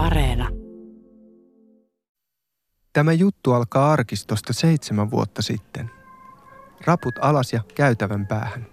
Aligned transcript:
Areena. 0.00 0.48
Tämä 2.92 3.12
juttu 3.12 3.52
alkaa 3.52 3.92
arkistosta 3.92 4.52
seitsemän 4.52 5.10
vuotta 5.10 5.42
sitten. 5.42 5.90
Raput 6.84 7.14
alas 7.20 7.52
ja 7.52 7.60
käytävän 7.74 8.26
päähän. 8.26 8.66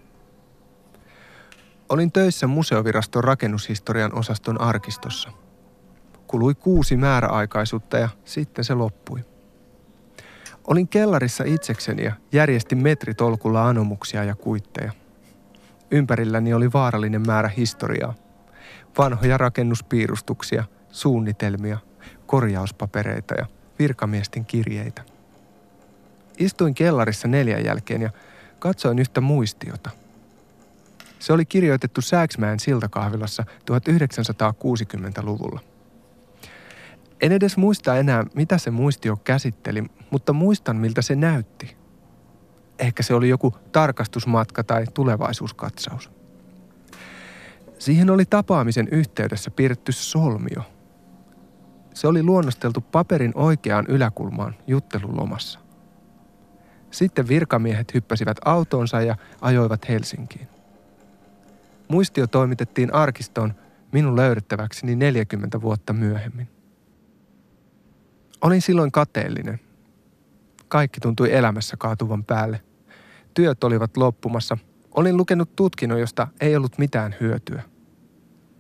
Olin 1.90 2.12
töissä 2.12 2.48
museoviraston 2.48 3.24
rakennushistorian 3.24 4.14
osaston 4.14 4.62
arkistossa. 4.62 5.32
Kului 6.28 6.56
kuusi 6.56 6.98
määräaikaisuutta 6.98 7.98
ja 7.98 8.10
sitten 8.26 8.66
se 8.66 8.74
loppui. 8.74 9.26
Olin 10.68 10.88
kellarissa 10.88 11.44
itsekseni 11.48 12.04
ja 12.04 12.14
järjestin 12.32 12.78
metritolkulla 12.78 13.68
anomuksia 13.68 14.24
ja 14.24 14.36
kuitteja. 14.36 14.92
Ympärilläni 15.92 16.54
oli 16.54 16.74
vaarallinen 16.74 17.26
määrä 17.28 17.50
historiaa. 17.50 18.14
Vanhoja 18.98 19.38
rakennuspiirustuksia, 19.38 20.64
suunnitelmia, 20.98 21.78
korjauspapereita 22.26 23.34
ja 23.34 23.46
virkamiesten 23.80 24.46
kirjeitä. 24.46 25.02
Istuin 26.38 26.74
kellarissa 26.74 27.28
neljän 27.28 27.66
jälkeen 27.66 28.02
ja 28.02 28.10
katsoin 28.60 29.00
yhtä 29.00 29.22
muistiota. 29.22 29.90
Se 31.20 31.34
oli 31.34 31.46
kirjoitettu 31.46 32.02
Sääksmäen 32.02 32.60
siltakahvilassa 32.60 33.44
1960-luvulla. 33.72 35.60
En 37.22 37.32
edes 37.32 37.58
muista 37.58 37.98
enää, 37.98 38.26
mitä 38.36 38.58
se 38.58 38.72
muistio 38.72 39.18
käsitteli, 39.18 39.84
mutta 40.12 40.34
muistan, 40.34 40.76
miltä 40.76 41.02
se 41.02 41.16
näytti. 41.16 41.78
Ehkä 42.80 43.04
se 43.04 43.14
oli 43.14 43.30
joku 43.30 43.56
tarkastusmatka 43.72 44.64
tai 44.64 44.86
tulevaisuuskatsaus. 44.94 46.12
Siihen 47.80 48.10
oli 48.10 48.26
tapaamisen 48.26 48.88
yhteydessä 48.92 49.52
piirretty 49.52 49.92
solmio. 49.92 50.77
Se 51.98 52.08
oli 52.08 52.24
luonnosteltu 52.24 52.82
paperin 52.82 53.32
oikeaan 53.36 53.86
yläkulmaan 53.88 54.56
juttelulomassa. 54.68 55.60
Sitten 56.92 57.28
virkamiehet 57.28 57.94
hyppäsivät 57.94 58.38
autoonsa 58.46 59.02
ja 59.02 59.16
ajoivat 59.42 59.90
Helsinkiin. 59.90 60.48
Muistio 61.88 62.28
toimitettiin 62.28 62.94
arkistoon 62.94 63.54
minun 63.92 64.16
löydettäväkseni 64.16 64.96
40 64.96 65.62
vuotta 65.62 65.94
myöhemmin. 65.94 66.50
Olin 68.42 68.62
silloin 68.62 68.92
kateellinen. 68.92 69.60
Kaikki 70.68 71.00
tuntui 71.00 71.34
elämässä 71.34 71.78
kaatuvan 71.78 72.24
päälle. 72.24 72.62
Työt 73.34 73.64
olivat 73.64 73.98
loppumassa. 73.98 74.58
Olin 74.92 75.18
lukenut 75.18 75.56
tutkinnon, 75.56 76.00
josta 76.00 76.28
ei 76.42 76.56
ollut 76.56 76.78
mitään 76.78 77.16
hyötyä. 77.20 77.64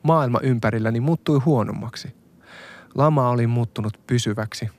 Maailma 0.04 0.40
ympärilläni 0.44 1.00
muuttui 1.00 1.40
huonommaksi. 1.40 2.27
Lama 2.96 3.30
oli 3.30 3.48
muuttunut 3.48 4.00
pysyväksi. 4.08 4.70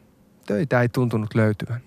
Töitä 0.47 0.81
ei 0.81 0.89
tuntunut 0.89 1.34
löytyvän. 1.34 1.81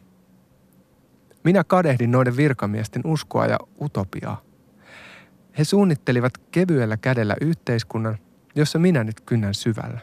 Minä 1.43 1.63
kadehdin 1.63 2.11
noiden 2.11 2.37
virkamiesten 2.37 3.01
uskoa 3.05 3.45
ja 3.45 3.57
utopiaa. 3.81 4.41
He 5.57 5.63
suunnittelivat 5.63 6.33
kevyellä 6.51 6.97
kädellä 6.97 7.35
yhteiskunnan, 7.41 8.17
jossa 8.55 8.79
minä 8.79 9.03
nyt 9.03 9.21
kynnän 9.21 9.53
syvällä. 9.53 9.99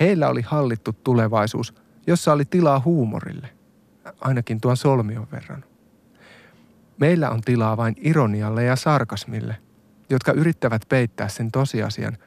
Heillä 0.00 0.28
oli 0.28 0.42
hallittu 0.42 0.92
tulevaisuus, 0.92 1.74
jossa 2.06 2.32
oli 2.32 2.44
tilaa 2.44 2.82
huumorille, 2.84 3.48
ainakin 4.20 4.60
tuon 4.60 4.76
solmion 4.76 5.26
verran. 5.32 5.64
Meillä 6.98 7.30
on 7.30 7.40
tilaa 7.40 7.76
vain 7.76 7.94
ironialle 8.00 8.64
ja 8.64 8.76
sarkasmille, 8.76 9.56
jotka 10.10 10.32
yrittävät 10.32 10.82
peittää 10.88 11.28
sen 11.28 11.52
tosiasian, 11.52 12.18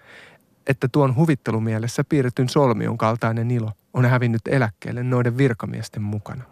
että 0.69 0.87
tuon 0.87 1.15
huvittelumielessä 1.15 2.03
piirretyn 2.03 2.49
solmion 2.49 2.97
kaltainen 2.97 3.51
ilo 3.51 3.71
on 3.93 4.05
hävinnyt 4.05 4.41
eläkkeelle 4.47 5.03
noiden 5.03 5.37
virkamiesten 5.37 6.01
mukana. 6.01 6.43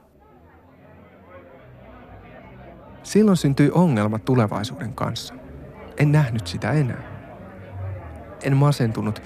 Silloin 3.03 3.37
syntyi 3.37 3.71
ongelma 3.73 4.19
tulevaisuuden 4.19 4.93
kanssa. 4.93 5.33
En 5.97 6.11
nähnyt 6.11 6.47
sitä 6.47 6.71
enää. 6.71 7.03
En 8.43 8.57
masentunut, 8.57 9.21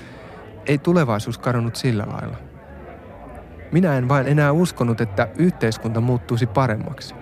ei 0.66 0.78
tulevaisuus 0.78 1.38
kadonnut 1.38 1.76
sillä 1.76 2.06
lailla. 2.08 2.38
Minä 3.72 3.98
en 3.98 4.10
vain 4.10 4.28
enää 4.28 4.52
uskonut, 4.52 5.02
että 5.02 5.28
yhteiskunta 5.38 6.02
muuttuisi 6.02 6.48
paremmaksi. 6.48 7.16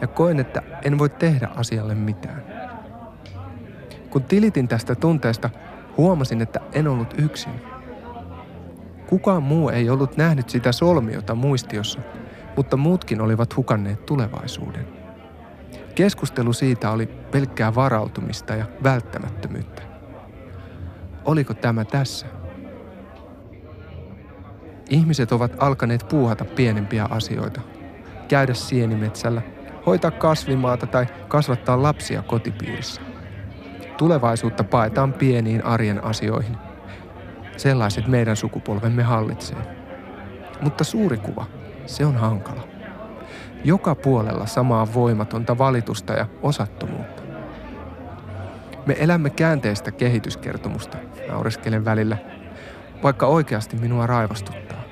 Ja 0.00 0.06
koen, 0.06 0.40
että 0.40 0.62
en 0.82 0.98
voi 0.98 1.08
tehdä 1.08 1.48
asialle 1.56 1.94
mitään. 1.94 2.42
Kun 4.10 4.22
tilitin 4.22 4.68
tästä 4.68 4.94
tunteesta, 4.94 5.50
huomasin, 5.96 6.42
että 6.42 6.60
en 6.72 6.88
ollut 6.88 7.14
yksin. 7.18 7.52
Kukaan 9.06 9.42
muu 9.42 9.68
ei 9.68 9.90
ollut 9.90 10.16
nähnyt 10.16 10.50
sitä 10.50 10.72
solmiota 10.72 11.34
muistiossa, 11.34 12.00
mutta 12.56 12.76
muutkin 12.76 13.20
olivat 13.20 13.56
hukanneet 13.56 14.06
tulevaisuuden. 14.06 14.88
Keskustelu 15.94 16.52
siitä 16.52 16.90
oli 16.90 17.06
pelkkää 17.06 17.74
varautumista 17.74 18.54
ja 18.54 18.66
välttämättömyyttä. 18.82 19.82
Oliko 21.24 21.54
tämä 21.54 21.84
tässä? 21.84 22.26
Ihmiset 24.90 25.32
ovat 25.32 25.52
alkaneet 25.58 26.06
puuhata 26.08 26.44
pienempiä 26.44 27.06
asioita. 27.10 27.60
Käydä 28.28 28.54
sienimetsällä, 28.54 29.42
hoitaa 29.86 30.10
kasvimaata 30.10 30.86
tai 30.86 31.06
kasvattaa 31.28 31.82
lapsia 31.82 32.22
kotipiirissä. 32.22 33.15
Tulevaisuutta 33.96 34.64
paetaan 34.64 35.12
pieniin 35.12 35.64
arjen 35.64 36.04
asioihin. 36.04 36.56
Sellaiset 37.56 38.06
meidän 38.06 38.36
sukupolvemme 38.36 39.02
hallitsee. 39.02 39.58
Mutta 40.60 40.84
suuri 40.84 41.16
kuva, 41.16 41.46
se 41.86 42.06
on 42.06 42.16
hankala. 42.16 42.68
Joka 43.64 43.94
puolella 43.94 44.46
samaa 44.46 44.94
voimatonta 44.94 45.58
valitusta 45.58 46.12
ja 46.12 46.26
osattomuutta. 46.42 47.22
Me 48.86 48.96
elämme 48.98 49.30
käänteistä 49.30 49.92
kehityskertomusta, 49.92 50.98
naureskelen 51.28 51.84
välillä, 51.84 52.16
vaikka 53.02 53.26
oikeasti 53.26 53.76
minua 53.76 54.06
raivostuttaa. 54.06 54.82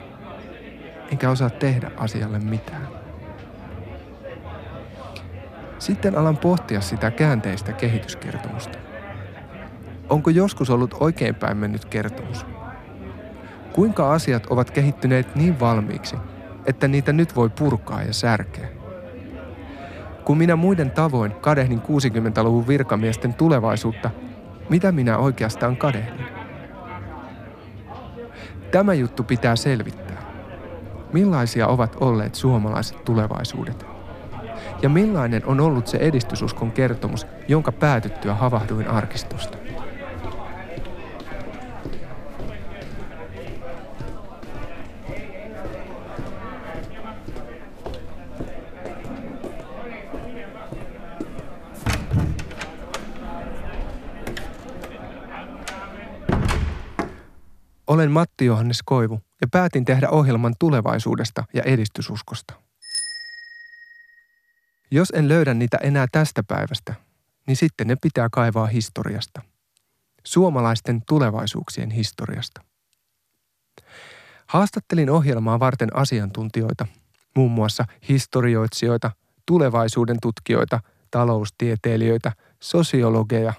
Enkä 1.12 1.30
osaa 1.30 1.50
tehdä 1.50 1.90
asialle 1.96 2.38
mitään. 2.38 2.88
Sitten 5.78 6.18
alan 6.18 6.36
pohtia 6.36 6.80
sitä 6.80 7.10
käänteistä 7.10 7.72
kehityskertomusta. 7.72 8.78
Onko 10.08 10.30
joskus 10.30 10.70
ollut 10.70 10.94
oikeinpäin 11.00 11.56
mennyt 11.56 11.84
kertomus? 11.84 12.46
Kuinka 13.72 14.12
asiat 14.12 14.46
ovat 14.46 14.70
kehittyneet 14.70 15.36
niin 15.36 15.60
valmiiksi, 15.60 16.16
että 16.66 16.88
niitä 16.88 17.12
nyt 17.12 17.36
voi 17.36 17.50
purkaa 17.50 18.02
ja 18.02 18.12
särkeä? 18.12 18.68
Kun 20.24 20.38
minä 20.38 20.56
muiden 20.56 20.90
tavoin 20.90 21.32
kadehdin 21.32 21.80
60-luvun 21.80 22.68
virkamiesten 22.68 23.34
tulevaisuutta, 23.34 24.10
mitä 24.70 24.92
minä 24.92 25.18
oikeastaan 25.18 25.76
kadehdin? 25.76 26.26
Tämä 28.70 28.94
juttu 28.94 29.22
pitää 29.22 29.56
selvittää. 29.56 30.22
Millaisia 31.12 31.66
ovat 31.66 31.96
olleet 32.00 32.34
suomalaiset 32.34 33.04
tulevaisuudet? 33.04 33.86
Ja 34.82 34.88
millainen 34.88 35.46
on 35.46 35.60
ollut 35.60 35.86
se 35.86 35.98
edistysuskon 35.98 36.72
kertomus, 36.72 37.26
jonka 37.48 37.72
päätyttyä 37.72 38.34
havahduin 38.34 38.88
arkistosta? 38.88 39.63
Olen 57.94 58.10
Matti 58.10 58.44
Johannes 58.44 58.82
Koivu 58.84 59.20
ja 59.40 59.48
päätin 59.52 59.84
tehdä 59.84 60.08
ohjelman 60.08 60.54
tulevaisuudesta 60.58 61.44
ja 61.52 61.62
edistysuskosta. 61.62 62.54
Jos 64.90 65.10
en 65.10 65.28
löydä 65.28 65.54
niitä 65.54 65.76
enää 65.76 66.06
tästä 66.12 66.42
päivästä, 66.42 66.94
niin 67.46 67.56
sitten 67.56 67.86
ne 67.86 67.96
pitää 68.02 68.28
kaivaa 68.32 68.66
historiasta. 68.66 69.42
Suomalaisten 70.24 71.02
tulevaisuuksien 71.08 71.90
historiasta. 71.90 72.60
Haastattelin 74.46 75.10
ohjelmaa 75.10 75.60
varten 75.60 75.96
asiantuntijoita, 75.96 76.86
muun 77.36 77.52
muassa 77.52 77.84
historioitsijoita, 78.08 79.10
tulevaisuuden 79.46 80.16
tutkijoita, 80.22 80.80
taloustieteilijöitä, 81.10 82.32
sosiologeja 82.60 83.52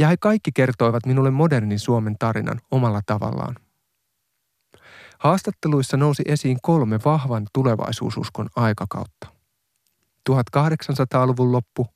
ja 0.00 0.08
he 0.08 0.16
kaikki 0.16 0.52
kertoivat 0.52 1.06
minulle 1.06 1.30
modernin 1.30 1.78
Suomen 1.78 2.16
tarinan 2.18 2.60
omalla 2.70 3.00
tavallaan. 3.06 3.56
Haastatteluissa 5.18 5.96
nousi 5.96 6.22
esiin 6.26 6.58
kolme 6.62 6.98
vahvan 7.04 7.46
tulevaisuususkon 7.52 8.48
aikakautta. 8.56 9.26
1800-luvun 10.30 11.52
loppu, 11.52 11.86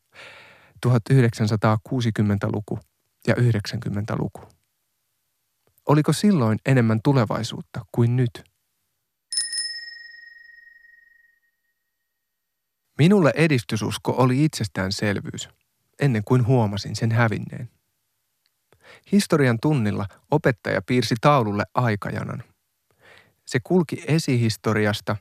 1960-luku 0.87 2.79
ja 3.27 3.35
90-luku. 3.35 4.41
Oliko 5.89 6.13
silloin 6.13 6.59
enemmän 6.67 7.01
tulevaisuutta 7.03 7.85
kuin 7.93 8.17
nyt? 8.17 8.45
Minulle 12.99 13.33
edistysusko 13.37 14.15
oli 14.17 14.45
itsestäänselvyys, 14.45 15.49
ennen 16.01 16.25
kuin 16.25 16.47
huomasin 16.47 16.97
sen 16.97 17.13
hävinneen. 17.13 17.74
Historian 19.13 19.59
tunnilla 19.61 20.07
opettaja 20.31 20.83
piirsi 20.83 21.15
taululle 21.21 21.65
aikajanan. 21.75 22.43
Se 23.47 23.59
kulki 23.65 24.05
esihistoriasta 24.07 25.17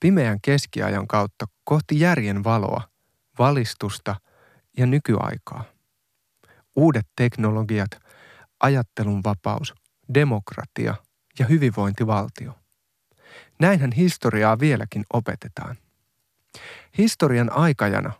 pimeän 0.00 0.38
keskiajan 0.42 1.06
kautta 1.06 1.46
kohti 1.64 2.00
järjen 2.00 2.44
valoa, 2.44 2.88
valistusta 3.38 4.16
ja 4.76 4.86
nykyaikaa. 4.86 5.64
Uudet 6.76 7.06
teknologiat, 7.16 7.90
ajattelun 8.60 9.24
vapaus, 9.24 9.74
demokratia 10.14 10.94
ja 11.38 11.46
hyvinvointivaltio. 11.46 12.58
Näinhän 13.60 13.92
historiaa 13.92 14.58
vieläkin 14.58 15.04
opetetaan. 15.12 15.76
Historian 16.98 17.52
aikajana 17.52 18.12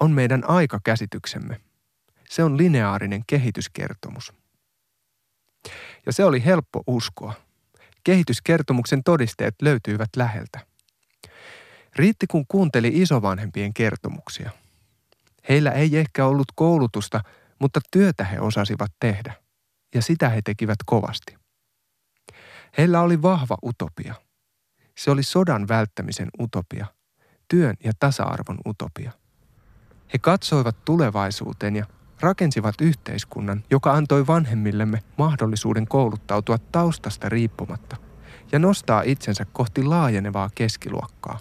on 0.00 0.10
meidän 0.10 0.44
aikakäsityksemme. 0.48 1.60
Se 2.28 2.44
on 2.44 2.56
lineaarinen 2.58 3.22
kehityskertomus. 3.26 4.32
Ja 6.06 6.12
se 6.12 6.24
oli 6.24 6.44
helppo 6.44 6.82
uskoa. 6.86 7.34
Kehityskertomuksen 8.04 9.04
todisteet 9.04 9.54
löytyivät 9.62 10.08
läheltä. 10.16 10.66
Riitti 11.96 12.26
kun 12.26 12.44
kuunteli 12.48 12.90
isovanhempien 12.94 13.74
kertomuksia. 13.74 14.50
Heillä 15.48 15.70
ei 15.70 15.96
ehkä 15.96 16.26
ollut 16.26 16.48
koulutusta, 16.54 17.20
mutta 17.58 17.80
työtä 17.90 18.24
he 18.24 18.40
osasivat 18.40 18.92
tehdä. 19.00 19.34
Ja 19.94 20.02
sitä 20.02 20.28
he 20.28 20.40
tekivät 20.44 20.78
kovasti. 20.86 21.36
Heillä 22.78 23.00
oli 23.00 23.22
vahva 23.22 23.56
utopia. 23.64 24.14
Se 24.98 25.10
oli 25.10 25.22
sodan 25.22 25.68
välttämisen 25.68 26.28
utopia, 26.40 26.86
työn 27.48 27.76
ja 27.84 27.92
tasa-arvon 27.98 28.58
utopia. 28.66 29.12
He 30.12 30.18
katsoivat 30.18 30.84
tulevaisuuteen 30.84 31.76
ja 31.76 31.86
rakensivat 32.20 32.74
yhteiskunnan, 32.80 33.64
joka 33.70 33.92
antoi 33.92 34.26
vanhemmillemme 34.26 35.02
mahdollisuuden 35.18 35.88
kouluttautua 35.88 36.58
taustasta 36.72 37.28
riippumatta 37.28 37.96
ja 38.52 38.58
nostaa 38.58 39.02
itsensä 39.02 39.46
kohti 39.52 39.82
laajenevaa 39.82 40.50
keskiluokkaa, 40.54 41.38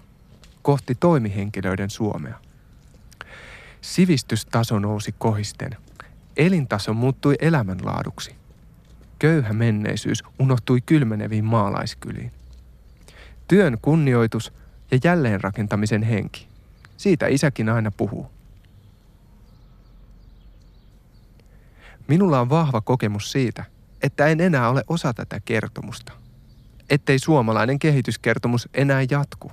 kohti 0.61 0.95
toimihenkilöiden 0.95 1.89
Suomea. 1.89 2.39
Sivistystaso 3.81 4.79
nousi 4.79 5.15
kohisten, 5.17 5.77
elintaso 6.37 6.93
muuttui 6.93 7.35
elämänlaaduksi. 7.39 8.35
Köyhä 9.19 9.53
menneisyys 9.53 10.23
unohtui 10.39 10.81
kylmeneviin 10.81 11.45
maalaiskyliin. 11.45 12.31
Työn 13.47 13.77
kunnioitus 13.81 14.53
ja 14.91 14.99
jälleenrakentamisen 15.03 16.03
henki. 16.03 16.47
Siitä 16.97 17.27
isäkin 17.27 17.69
aina 17.69 17.91
puhuu. 17.91 18.34
Minulla 22.07 22.39
on 22.39 22.49
vahva 22.49 22.81
kokemus 22.81 23.31
siitä, 23.31 23.65
että 24.03 24.27
en 24.27 24.41
enää 24.41 24.69
ole 24.69 24.83
osa 24.87 25.13
tätä 25.13 25.39
kertomusta. 25.45 26.11
Ettei 26.89 27.19
suomalainen 27.19 27.79
kehityskertomus 27.79 28.69
enää 28.73 29.05
jatku. 29.11 29.51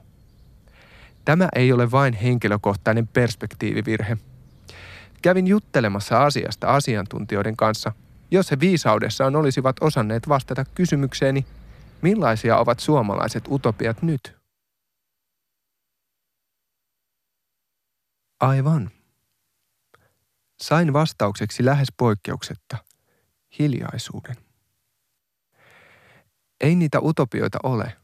Tämä 1.25 1.49
ei 1.55 1.73
ole 1.73 1.91
vain 1.91 2.15
henkilökohtainen 2.15 3.09
perspektiivivirhe. 3.09 4.17
Kävin 5.23 5.47
juttelemassa 5.47 6.23
asiasta 6.25 6.67
asiantuntijoiden 6.67 7.57
kanssa, 7.57 7.93
jos 8.31 8.51
he 8.51 8.61
viisaudessaan 8.61 9.37
olisivat 9.37 9.77
osanneet 9.81 10.29
vastata 10.29 10.65
kysymykseeni, 10.65 11.47
millaisia 12.03 12.57
ovat 12.57 12.81
suomalaiset 12.81 13.45
utopiat 13.49 14.03
nyt? 14.03 14.37
Aivan. 18.41 18.91
Sain 20.63 20.93
vastaukseksi 20.93 21.65
lähes 21.65 21.89
poikkeuksetta 21.97 22.77
hiljaisuuden. 23.59 24.37
Ei 26.61 26.75
niitä 26.75 27.01
utopioita 27.01 27.59
ole, 27.63 27.97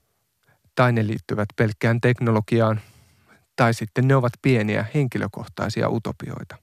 tai 0.75 0.93
ne 0.93 1.06
liittyvät 1.06 1.49
pelkkään 1.56 2.00
teknologiaan, 2.00 2.81
tai 3.56 3.75
sitten 3.75 4.08
ne 4.08 4.16
ovat 4.16 4.32
pieniä 4.43 4.87
henkilökohtaisia 4.94 5.88
utopioita. 5.88 6.56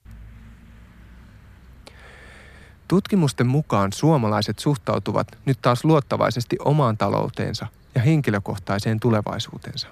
Tutkimusten 2.88 3.46
mukaan 3.46 3.92
suomalaiset 3.92 4.58
suhtautuvat 4.58 5.38
nyt 5.44 5.58
taas 5.62 5.84
luottavaisesti 5.84 6.56
omaan 6.64 6.96
talouteensa 6.96 7.66
ja 7.94 8.00
henkilökohtaiseen 8.00 9.00
tulevaisuutensa. 9.00 9.88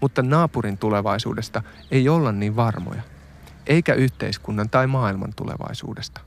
Mutta 0.00 0.22
naapurin 0.22 0.78
tulevaisuudesta 0.78 1.62
ei 1.90 2.08
olla 2.08 2.32
niin 2.32 2.56
varmoja– 2.56 3.02
eikä 3.70 3.94
yhteiskunnan 3.94 4.70
tai 4.70 4.86
maailman 4.86 5.32
tulevaisuudesta. 5.36 6.20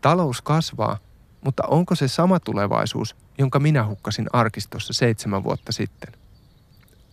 Talous 0.00 0.42
kasvaa, 0.42 0.98
mutta 1.44 1.62
onko 1.66 1.94
se 1.94 2.08
sama 2.08 2.40
tulevaisuus, 2.40 3.16
jonka 3.38 3.58
minä 3.58 3.86
hukkasin 3.86 4.26
arkistossa 4.32 4.92
seitsemän 4.92 5.44
vuotta 5.44 5.72
sitten? 5.72 6.12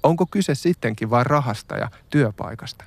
Onko 0.04 0.26
kyse 0.26 0.56
sittenkin 0.56 1.10
vain 1.10 1.26
rahasta 1.26 1.78
ja 1.78 1.90
työpaikasta? 2.10 2.84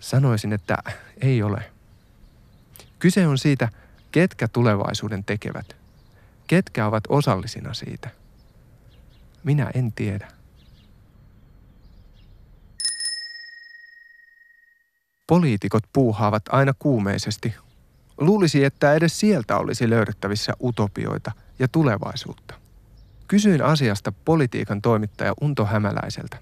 Sanoisin, 0.00 0.52
että 0.52 0.76
ei 1.20 1.42
ole. 1.42 1.72
Kyse 2.98 3.26
on 3.26 3.38
siitä, 3.38 3.68
ketkä 4.12 4.48
tulevaisuuden 4.48 5.24
tekevät. 5.24 5.76
Ketkä 6.46 6.86
ovat 6.86 7.04
osallisina 7.08 7.74
siitä. 7.74 8.10
Minä 9.44 9.70
en 9.74 9.92
tiedä. 9.92 10.28
Poliitikot 15.26 15.82
puuhaavat 15.92 16.42
aina 16.48 16.72
kuumeisesti. 16.78 17.54
Luulisi, 18.18 18.64
että 18.64 18.94
edes 18.94 19.20
sieltä 19.20 19.56
olisi 19.56 19.90
löydettävissä 19.90 20.52
utopioita 20.62 21.32
ja 21.58 21.68
tulevaisuutta. 21.68 22.54
Kysyin 23.28 23.62
asiasta 23.62 24.12
politiikan 24.24 24.82
toimittaja 24.82 25.34
Unto 25.40 25.64
Hämäläiseltä. 25.64 26.36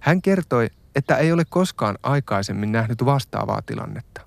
Hän 0.00 0.22
kertoi, 0.22 0.70
että 0.96 1.16
ei 1.16 1.32
ole 1.32 1.44
koskaan 1.48 1.98
aikaisemmin 2.02 2.72
nähnyt 2.72 3.04
vastaavaa 3.04 3.62
tilannetta. 3.62 4.20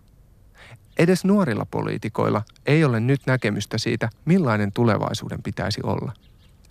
Edes 0.97 1.25
nuorilla 1.25 1.65
poliitikoilla 1.65 2.41
ei 2.65 2.83
ole 2.83 3.00
nyt 3.00 3.21
näkemystä 3.25 3.77
siitä, 3.77 4.09
millainen 4.25 4.71
tulevaisuuden 4.73 5.44
pitäisi 5.44 5.81
olla, 5.83 6.13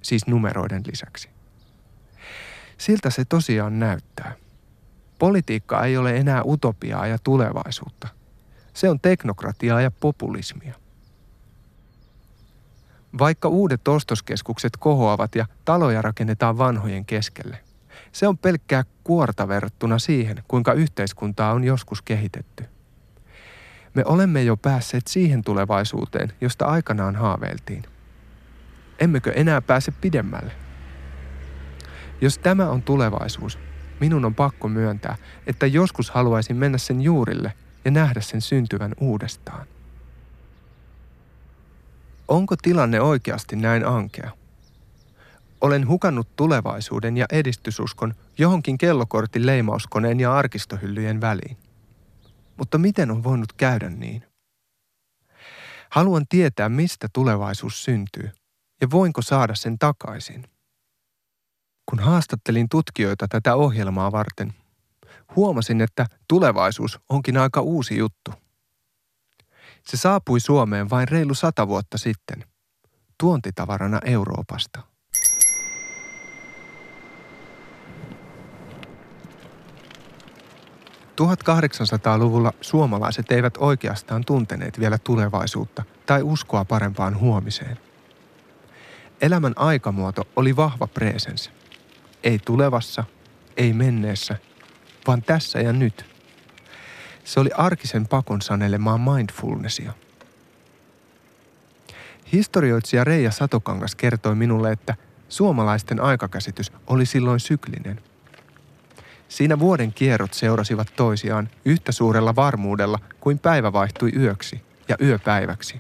siis 0.02 0.26
numeroiden 0.26 0.82
lisäksi. 0.86 1.28
Siltä 2.78 3.10
se 3.10 3.24
tosiaan 3.24 3.78
näyttää. 3.78 4.34
Politiikka 5.20 5.84
ei 5.84 5.96
ole 5.96 6.16
enää 6.16 6.42
utopiaa 6.44 7.06
ja 7.06 7.18
tulevaisuutta. 7.18 8.08
Se 8.74 8.88
on 8.88 9.00
teknokratiaa 9.00 9.80
ja 9.80 9.90
populismia. 9.90 10.74
Vaikka 13.18 13.48
uudet 13.48 13.88
ostoskeskukset 13.88 14.76
kohoavat 14.76 15.34
ja 15.34 15.46
taloja 15.64 16.02
rakennetaan 16.02 16.58
vanhojen 16.58 17.04
keskelle, 17.04 17.58
se 18.12 18.28
on 18.28 18.38
pelkkää 18.38 18.84
kuorta 19.04 19.48
verrattuna 19.48 19.98
siihen, 19.98 20.42
kuinka 20.48 20.72
yhteiskuntaa 20.72 21.52
on 21.52 21.64
joskus 21.64 22.02
kehitetty. 22.02 22.64
Me 23.94 24.02
olemme 24.04 24.42
jo 24.42 24.56
päässeet 24.56 25.06
siihen 25.06 25.44
tulevaisuuteen, 25.44 26.32
josta 26.40 26.64
aikanaan 26.64 27.16
haaveiltiin. 27.16 27.82
Emmekö 28.98 29.32
enää 29.32 29.60
pääse 29.60 29.92
pidemmälle? 30.00 30.52
Jos 32.20 32.38
tämä 32.38 32.70
on 32.70 32.82
tulevaisuus, 32.82 33.58
minun 34.00 34.24
on 34.24 34.34
pakko 34.34 34.68
myöntää, 34.68 35.16
että 35.46 35.66
joskus 35.66 36.10
haluaisin 36.10 36.56
mennä 36.56 36.78
sen 36.78 37.00
juurille 37.00 37.52
ja 37.84 37.90
nähdä 37.90 38.20
sen 38.20 38.40
syntyvän 38.40 38.94
uudestaan. 39.00 39.66
Onko 42.28 42.56
tilanne 42.56 43.00
oikeasti 43.00 43.56
näin 43.56 43.86
ankea? 43.86 44.30
Olen 45.60 45.88
hukannut 45.88 46.36
tulevaisuuden 46.36 47.16
ja 47.16 47.26
edistysuskon 47.32 48.14
johonkin 48.38 48.78
kellokortin 48.78 49.46
leimauskoneen 49.46 50.20
ja 50.20 50.36
arkistohyllyjen 50.36 51.20
väliin. 51.20 51.56
Mutta 52.56 52.78
miten 52.78 53.10
on 53.10 53.24
voinut 53.24 53.52
käydä 53.52 53.90
niin? 53.90 54.24
Haluan 55.90 56.26
tietää, 56.28 56.68
mistä 56.68 57.08
tulevaisuus 57.12 57.84
syntyy 57.84 58.30
ja 58.80 58.90
voinko 58.90 59.22
saada 59.22 59.54
sen 59.54 59.78
takaisin. 59.78 60.46
Kun 61.90 61.98
haastattelin 61.98 62.68
tutkijoita 62.68 63.28
tätä 63.28 63.54
ohjelmaa 63.54 64.12
varten, 64.12 64.54
huomasin, 65.36 65.80
että 65.80 66.06
tulevaisuus 66.28 67.00
onkin 67.08 67.36
aika 67.36 67.60
uusi 67.60 67.96
juttu. 67.96 68.30
Se 69.86 69.96
saapui 69.96 70.40
Suomeen 70.40 70.90
vain 70.90 71.08
reilu 71.08 71.34
sata 71.34 71.68
vuotta 71.68 71.98
sitten, 71.98 72.44
tuontitavarana 73.18 74.00
Euroopasta. 74.04 74.80
1800-luvulla 81.20 82.52
suomalaiset 82.60 83.32
eivät 83.32 83.54
oikeastaan 83.58 84.24
tunteneet 84.24 84.80
vielä 84.80 84.98
tulevaisuutta 84.98 85.84
tai 86.06 86.22
uskoa 86.22 86.64
parempaan 86.64 87.20
huomiseen. 87.20 87.78
Elämän 89.20 89.52
aikamuoto 89.56 90.22
oli 90.36 90.56
vahva 90.56 90.86
presens. 90.86 91.59
Ei 92.24 92.38
tulevassa, 92.38 93.04
ei 93.56 93.72
menneessä, 93.72 94.36
vaan 95.06 95.22
tässä 95.22 95.60
ja 95.60 95.72
nyt. 95.72 96.04
Se 97.24 97.40
oli 97.40 97.50
arkisen 97.56 98.08
pakon 98.08 98.42
sanelemaa 98.42 98.98
mindfulnessia. 98.98 99.92
Historioitsija 102.32 103.04
Reija 103.04 103.30
Satokangas 103.30 103.94
kertoi 103.94 104.34
minulle, 104.34 104.72
että 104.72 104.94
suomalaisten 105.28 106.00
aikakäsitys 106.00 106.72
oli 106.86 107.06
silloin 107.06 107.40
syklinen– 107.40 108.00
Siinä 109.30 109.58
vuoden 109.58 109.92
kierrot 109.92 110.34
seurasivat 110.34 110.88
toisiaan 110.96 111.48
yhtä 111.64 111.92
suurella 111.92 112.36
varmuudella 112.36 112.98
kuin 113.20 113.38
päivä 113.38 113.72
vaihtui 113.72 114.12
yöksi 114.16 114.62
ja 114.88 114.96
yöpäiväksi. 115.02 115.78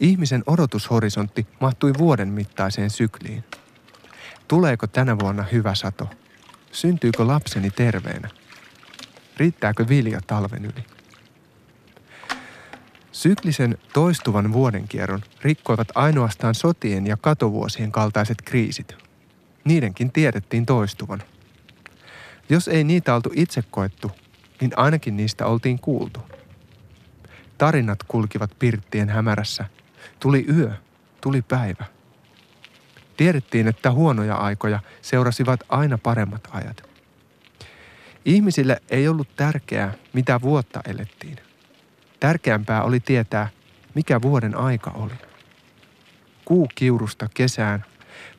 Ihmisen 0.00 0.42
odotushorisontti 0.46 1.46
mahtui 1.60 1.92
vuoden 1.98 2.28
mittaiseen 2.28 2.90
sykliin. 2.90 3.44
Tuleeko 4.50 4.86
tänä 4.86 5.18
vuonna 5.18 5.42
hyvä 5.52 5.74
sato? 5.74 6.10
Syntyykö 6.72 7.26
lapseni 7.26 7.70
terveenä? 7.70 8.28
Riittääkö 9.36 9.88
vilja 9.88 10.20
talven 10.26 10.64
yli? 10.64 10.84
Syklisen 13.12 13.78
toistuvan 13.92 14.52
vuodenkierron 14.52 15.22
rikkoivat 15.42 15.88
ainoastaan 15.94 16.54
sotien 16.54 17.06
ja 17.06 17.16
katovuosien 17.16 17.92
kaltaiset 17.92 18.42
kriisit. 18.42 18.96
Niidenkin 19.64 20.12
tiedettiin 20.12 20.66
toistuvan– 20.66 21.22
jos 22.50 22.68
ei 22.68 22.84
niitä 22.84 23.14
oltu 23.14 23.30
itse 23.34 23.62
koettu, 23.70 24.10
niin 24.60 24.70
ainakin 24.76 25.16
niistä 25.16 25.46
oltiin 25.46 25.78
kuultu. 25.78 26.20
Tarinat 27.58 27.98
kulkivat 28.08 28.50
pirttien 28.58 29.08
hämärässä. 29.08 29.64
Tuli 30.20 30.46
yö, 30.48 30.70
tuli 31.20 31.42
päivä. 31.42 31.84
Tiedettiin, 33.20 33.68
että 33.68 33.92
huonoja 33.92 34.36
aikoja 34.36 34.80
seurasivat 35.02 35.60
aina 35.68 35.98
paremmat 35.98 36.48
ajat. 36.50 36.82
Ihmisille 38.24 38.82
ei 38.90 39.08
ollut 39.08 39.36
tärkeää, 39.36 39.94
mitä 40.12 40.40
vuotta 40.42 40.80
elettiin. 40.88 41.36
Tärkeämpää 42.20 42.82
oli 42.82 43.00
tietää, 43.00 43.48
mikä 43.94 44.22
vuoden 44.22 44.56
aika 44.56 44.90
oli. 44.90 45.12
Kuu 46.44 46.68
kiurusta 46.74 47.28
kesään, 47.34 47.84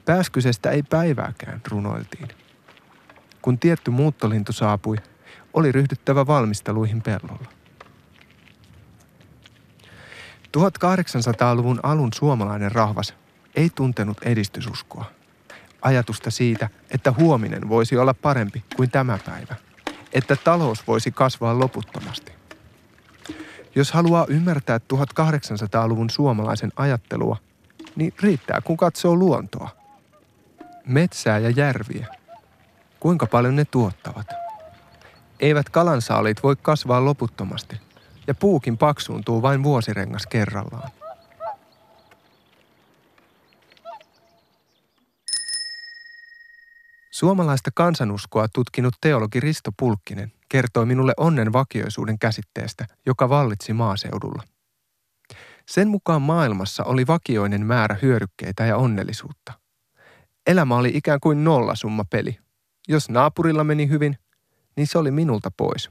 pääskysestä 0.05 0.69
ei 0.69 0.83
päivääkään 0.83 1.61
runoiltiin. 1.69 2.27
Kun 3.41 3.59
tietty 3.59 3.91
muuttolintu 3.91 4.53
saapui, 4.53 4.95
oli 5.53 5.71
ryhdyttävä 5.71 6.27
valmisteluihin 6.27 7.01
pellolla. 7.01 7.47
1800-luvun 10.57 11.79
alun 11.83 12.13
suomalainen 12.13 12.71
rahvas 12.71 13.20
ei 13.55 13.69
tuntenut 13.75 14.17
edistysuskoa. 14.23 15.05
Ajatusta 15.81 16.31
siitä, 16.31 16.69
että 16.91 17.13
huominen 17.19 17.69
voisi 17.69 17.97
olla 17.97 18.13
parempi 18.13 18.63
kuin 18.75 18.91
tämä 18.91 19.19
päivä. 19.25 19.55
Että 20.13 20.35
talous 20.35 20.87
voisi 20.87 21.11
kasvaa 21.11 21.59
loputtomasti. 21.59 22.31
Jos 23.75 23.91
haluaa 23.91 24.25
ymmärtää 24.27 24.77
1800-luvun 24.77 26.09
suomalaisen 26.09 26.71
ajattelua, 26.75 27.37
niin 27.95 28.13
riittää 28.21 28.61
kun 28.61 28.77
katsoo 28.77 29.15
luontoa. 29.15 29.69
Metsää 30.85 31.39
ja 31.39 31.49
järviä– 31.49 32.07
Kuinka 33.01 33.25
paljon 33.25 33.55
ne 33.55 33.65
tuottavat? 33.65 34.27
Eivät 35.39 35.69
kalansaalit 35.69 36.43
voi 36.43 36.55
kasvaa 36.61 37.05
loputtomasti, 37.05 37.79
ja 38.27 38.35
puukin 38.35 38.77
paksuuntuu 38.77 39.41
vain 39.41 39.63
vuosirengas 39.63 40.27
kerrallaan. 40.27 40.89
Suomalaista 47.21 47.71
kansanuskoa 47.73 48.47
tutkinut 48.47 48.93
teologi 49.01 49.39
Risto 49.39 49.71
Pulkkinen 49.79 50.31
kertoi 50.49 50.85
minulle 50.85 51.13
onnen 51.17 51.53
vakioisuuden 51.53 52.19
käsitteestä, 52.19 52.85
joka 53.05 53.29
vallitsi 53.29 53.73
maaseudulla. 53.73 54.43
Sen 55.67 55.87
mukaan 55.87 56.21
maailmassa 56.21 56.83
oli 56.83 57.07
vakioinen 57.07 57.65
määrä 57.65 57.97
hyödykkeitä 58.01 58.65
ja 58.65 58.77
onnellisuutta. 58.77 59.53
Elämä 60.47 60.75
oli 60.75 60.91
ikään 60.93 61.19
kuin 61.19 61.43
nollasumma 61.43 62.05
peli, 62.09 62.39
jos 62.87 63.09
naapurilla 63.09 63.63
meni 63.63 63.89
hyvin, 63.89 64.17
niin 64.77 64.87
se 64.87 64.97
oli 64.97 65.11
minulta 65.11 65.51
pois. 65.57 65.89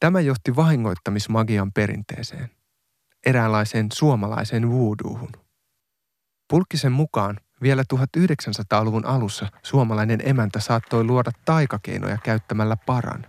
Tämä 0.00 0.20
johti 0.20 0.56
vahingoittamismagian 0.56 1.72
perinteeseen, 1.72 2.50
eräänlaiseen 3.26 3.86
suomalaiseen 3.92 4.70
voodoohun. 4.70 5.32
Pulkkisen 6.50 6.92
mukaan 6.92 7.40
vielä 7.62 7.82
1900-luvun 7.94 9.06
alussa 9.06 9.46
suomalainen 9.62 10.20
emäntä 10.24 10.60
saattoi 10.60 11.04
luoda 11.04 11.30
taikakeinoja 11.44 12.18
käyttämällä 12.22 12.76
paran, 12.76 13.26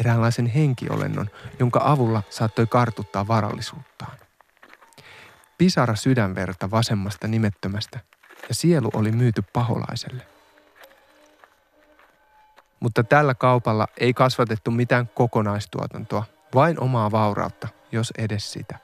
eräänlaisen 0.00 0.46
henkiolennon, 0.46 1.30
jonka 1.58 1.80
avulla 1.84 2.22
saattoi 2.30 2.66
kartuttaa 2.66 3.28
varallisuuttaan. 3.28 4.18
Pisara 5.58 5.94
sydänverta 5.94 6.70
vasemmasta 6.70 7.28
nimettömästä 7.28 8.00
ja 8.48 8.54
sielu 8.54 8.90
oli 8.94 9.12
myyty 9.12 9.42
paholaiselle 9.52 10.36
mutta 12.80 13.04
tällä 13.04 13.34
kaupalla 13.34 13.88
ei 14.00 14.14
kasvatettu 14.14 14.70
mitään 14.70 15.08
kokonaistuotantoa, 15.14 16.24
vain 16.54 16.80
omaa 16.80 17.10
vaurautta, 17.10 17.68
jos 17.92 18.12
edes 18.18 18.52
sitä. 18.52 18.78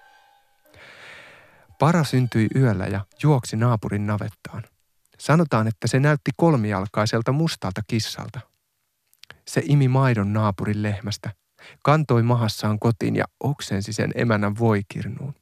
Para 1.79 2.05
syntyi 2.05 2.49
yöllä 2.57 2.87
ja 2.87 3.01
juoksi 3.23 3.57
naapurin 3.57 4.07
navettaan. 4.07 4.63
Sanotaan, 5.23 5.69
että 5.69 5.89
se 5.89 6.01
näytti 6.01 6.31
kolmijalkaiselta 6.37 7.33
mustalta 7.33 7.81
kissalta. 7.87 8.41
Se 9.49 9.63
imi 9.65 9.89
maidon 9.89 10.33
naapurin 10.33 10.83
lehmästä, 10.83 11.31
kantoi 11.83 12.23
mahassaan 12.23 12.79
kotiin 12.79 13.17
ja 13.17 13.25
oksensi 13.41 13.93
sen 13.93 14.11
emänän 14.15 14.59
voikirnuun. 14.59 15.35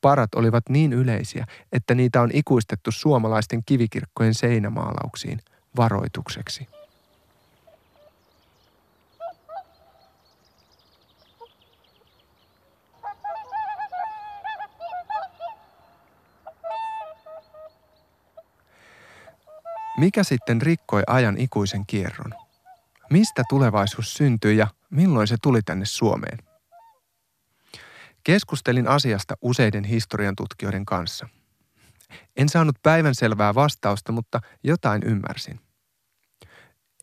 Parat 0.00 0.34
olivat 0.34 0.68
niin 0.68 0.92
yleisiä, 0.92 1.46
että 1.72 1.94
niitä 1.94 2.22
on 2.22 2.30
ikuistettu 2.32 2.90
suomalaisten 2.92 3.62
kivikirkkojen 3.66 4.34
seinämaalauksiin 4.34 5.38
varoitukseksi. 5.76 6.68
Mikä 20.00 20.24
sitten 20.24 20.62
rikkoi 20.62 21.02
ajan 21.06 21.38
ikuisen 21.38 21.86
kierron? 21.86 22.34
Mistä 23.10 23.42
tulevaisuus 23.48 24.14
syntyi 24.14 24.56
ja 24.56 24.66
milloin 24.90 25.26
se 25.26 25.36
tuli 25.42 25.62
tänne 25.62 25.84
Suomeen? 25.84 26.38
Keskustelin 28.24 28.88
asiasta 28.88 29.34
useiden 29.42 29.84
historian 29.84 30.36
tutkijoiden 30.36 30.84
kanssa. 30.84 31.28
En 32.36 32.48
saanut 32.48 32.76
päivänselvää 32.82 33.54
vastausta, 33.54 34.12
mutta 34.12 34.40
jotain 34.62 35.02
ymmärsin. 35.02 35.60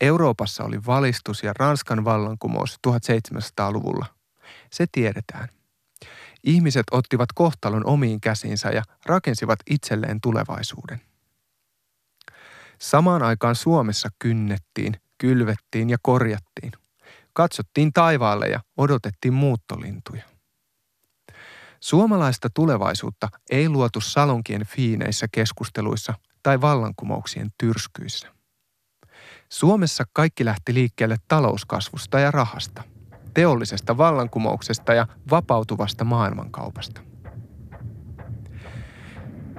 Euroopassa 0.01 0.63
oli 0.63 0.85
valistus 0.85 1.43
ja 1.43 1.53
Ranskan 1.59 2.05
vallankumous 2.05 2.79
1700-luvulla. 2.87 4.05
Se 4.73 4.85
tiedetään. 4.91 5.49
Ihmiset 6.43 6.85
ottivat 6.91 7.29
kohtalon 7.35 7.85
omiin 7.85 8.21
käsiinsä 8.21 8.69
ja 8.69 8.83
rakensivat 9.05 9.59
itselleen 9.69 10.21
tulevaisuuden. 10.21 11.06
Samaan 12.79 13.23
aikaan 13.23 13.55
Suomessa 13.55 14.09
kynnettiin, 14.19 14.93
kylvettiin 15.17 15.89
ja 15.89 15.97
korjattiin. 16.01 16.71
Katsottiin 17.33 17.93
taivaalle 17.93 18.47
ja 18.47 18.59
odotettiin 18.77 19.33
muuttolintuja. 19.33 20.23
Suomalaista 21.79 22.49
tulevaisuutta 22.53 23.29
ei 23.49 23.69
luotu 23.69 24.01
salonkien 24.01 24.65
fiineissä 24.65 25.27
keskusteluissa 25.31 26.13
tai 26.43 26.61
vallankumouksien 26.61 27.49
tyrskyissä. 27.57 28.27
Suomessa 29.49 30.03
kaikki 30.13 30.45
lähti 30.45 30.73
liikkeelle 30.73 31.17
talouskasvusta 31.27 32.19
ja 32.19 32.31
rahasta, 32.31 32.83
teollisesta 33.33 33.97
vallankumouksesta 33.97 34.93
ja 34.93 35.07
vapautuvasta 35.31 36.03
maailmankaupasta. 36.03 37.01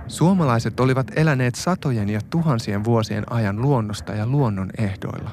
Suomalaiset 0.08 0.80
olivat 0.80 1.10
eläneet 1.16 1.54
satojen 1.54 2.08
ja 2.08 2.20
tuhansien 2.30 2.84
vuosien 2.84 3.32
ajan 3.32 3.62
luonnosta 3.62 4.12
ja 4.12 4.26
luonnon 4.26 4.70
ehdoilla. 4.78 5.30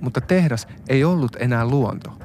Mutta 0.00 0.20
tehdas 0.20 0.68
ei 0.88 1.04
ollut 1.04 1.36
enää 1.40 1.66
luonto. 1.66 2.18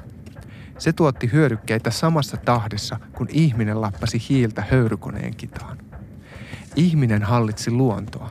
Se 0.78 0.92
tuotti 0.92 1.32
hyödykkeitä 1.32 1.90
samassa 1.90 2.36
tahdissa, 2.36 3.00
kun 3.12 3.28
ihminen 3.30 3.80
lappasi 3.80 4.22
hiiltä 4.28 4.64
höyrykoneen 4.70 5.36
kitaan. 5.36 5.78
Ihminen 6.76 7.22
hallitsi 7.22 7.70
luontoa. 7.70 8.30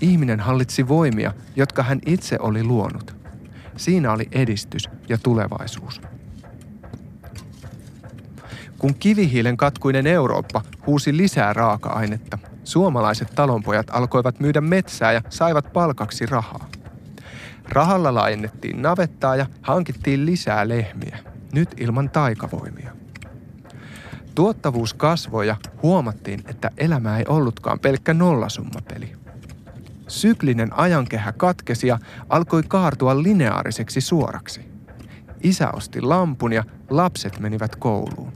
Ihminen 0.00 0.40
hallitsi 0.40 0.88
voimia, 0.88 1.32
jotka 1.56 1.82
hän 1.82 1.98
itse 2.06 2.36
oli 2.40 2.64
luonut. 2.64 3.16
siinä 3.76 4.12
oli 4.12 4.28
edistys 4.32 4.88
ja 5.08 5.18
tulevaisuus. 5.18 6.00
Kun 8.78 8.94
kivihiilen 8.94 9.56
katkuinen 9.56 10.06
Eurooppa 10.06 10.62
huusi 10.86 11.16
lisää 11.16 11.52
raaka-ainetta, 11.52 12.38
suomalaiset 12.72 13.32
talonpojat 13.34 13.86
alkoivat 13.90 14.40
myydä 14.40 14.60
metsää 14.60 15.12
ja 15.12 15.22
saivat 15.28 15.72
palkaksi 15.72 16.26
rahaa. 16.26 16.68
Rahalla 17.68 18.14
laajennettiin 18.14 18.82
navettaa 18.82 19.36
ja 19.36 19.46
hankittiin 19.62 20.26
lisää 20.26 20.68
lehmiä, 20.68 21.18
nyt 21.52 21.74
ilman 21.80 22.10
taikavoimia. 22.10 22.92
Tuottavuus 24.34 24.94
kasvoi 24.94 25.46
ja 25.46 25.56
huomattiin, 25.82 26.40
että 26.46 26.70
elämä 26.76 27.18
ei 27.18 27.24
ollutkaan 27.28 27.78
pelkkä 27.80 28.14
nollasummapeli. 28.14 29.12
Syklinen 30.08 30.78
ajankehä 30.78 31.32
katkesi 31.32 31.86
ja 31.86 31.98
alkoi 32.28 32.62
kaartua 32.68 33.22
lineaariseksi 33.22 34.00
suoraksi. 34.00 34.60
Isä 35.42 35.70
osti 35.70 36.00
lampun 36.00 36.52
ja 36.52 36.64
lapset 36.90 37.40
menivät 37.40 37.76
kouluun. 37.76 38.32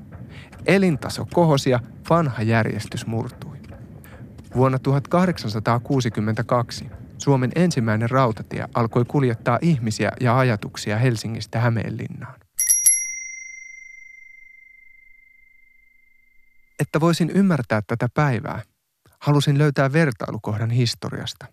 Elintaso 0.67 1.27
kohosi 1.33 1.71
ja 1.71 1.81
vanha 2.11 2.43
järjestys 2.43 3.07
murtui. 3.07 3.56
Vuonna 4.57 4.79
1862 4.79 6.91
Suomen 7.19 7.53
ensimmäinen 7.55 8.11
rautatie 8.11 8.69
alkoi 8.75 9.05
kuljettaa 9.05 9.59
ihmisiä 9.63 10.13
ja 10.21 10.39
ajatuksia 10.39 10.99
Helsingistä 10.99 11.61
Hämeenlinnaan. 11.61 12.41
Että 16.81 17.01
voisin 17.01 17.31
ymmärtää 17.31 17.83
tätä 17.87 18.09
päivää, 18.15 18.63
halusin 19.19 19.59
löytää 19.59 19.93
vertailukohdan 19.93 20.71
historiasta. 20.71 21.47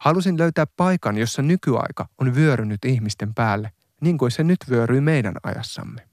Halusin 0.00 0.38
löytää 0.38 0.66
paikan, 0.76 1.18
jossa 1.18 1.42
nykyaika 1.42 2.08
on 2.18 2.34
vyörynyt 2.34 2.84
ihmisten 2.84 3.34
päälle, 3.34 3.72
niin 4.00 4.18
kuin 4.18 4.30
se 4.30 4.44
nyt 4.44 4.58
vyöryy 4.70 5.00
meidän 5.00 5.34
ajassamme. 5.42 6.08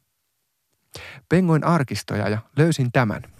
Pengoin 1.30 1.64
arkistoja 1.64 2.30
ja 2.30 2.40
löysin 2.58 2.92
tämän. 2.92 3.35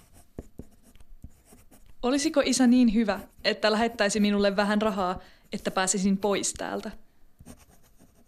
Olisiko 2.06 2.42
isä 2.44 2.66
niin 2.66 2.94
hyvä, 2.94 3.20
että 3.44 3.72
lähettäisi 3.72 4.20
minulle 4.20 4.56
vähän 4.56 4.82
rahaa, 4.82 5.20
että 5.52 5.70
pääsisin 5.70 6.18
pois 6.18 6.54
täältä? 6.54 6.90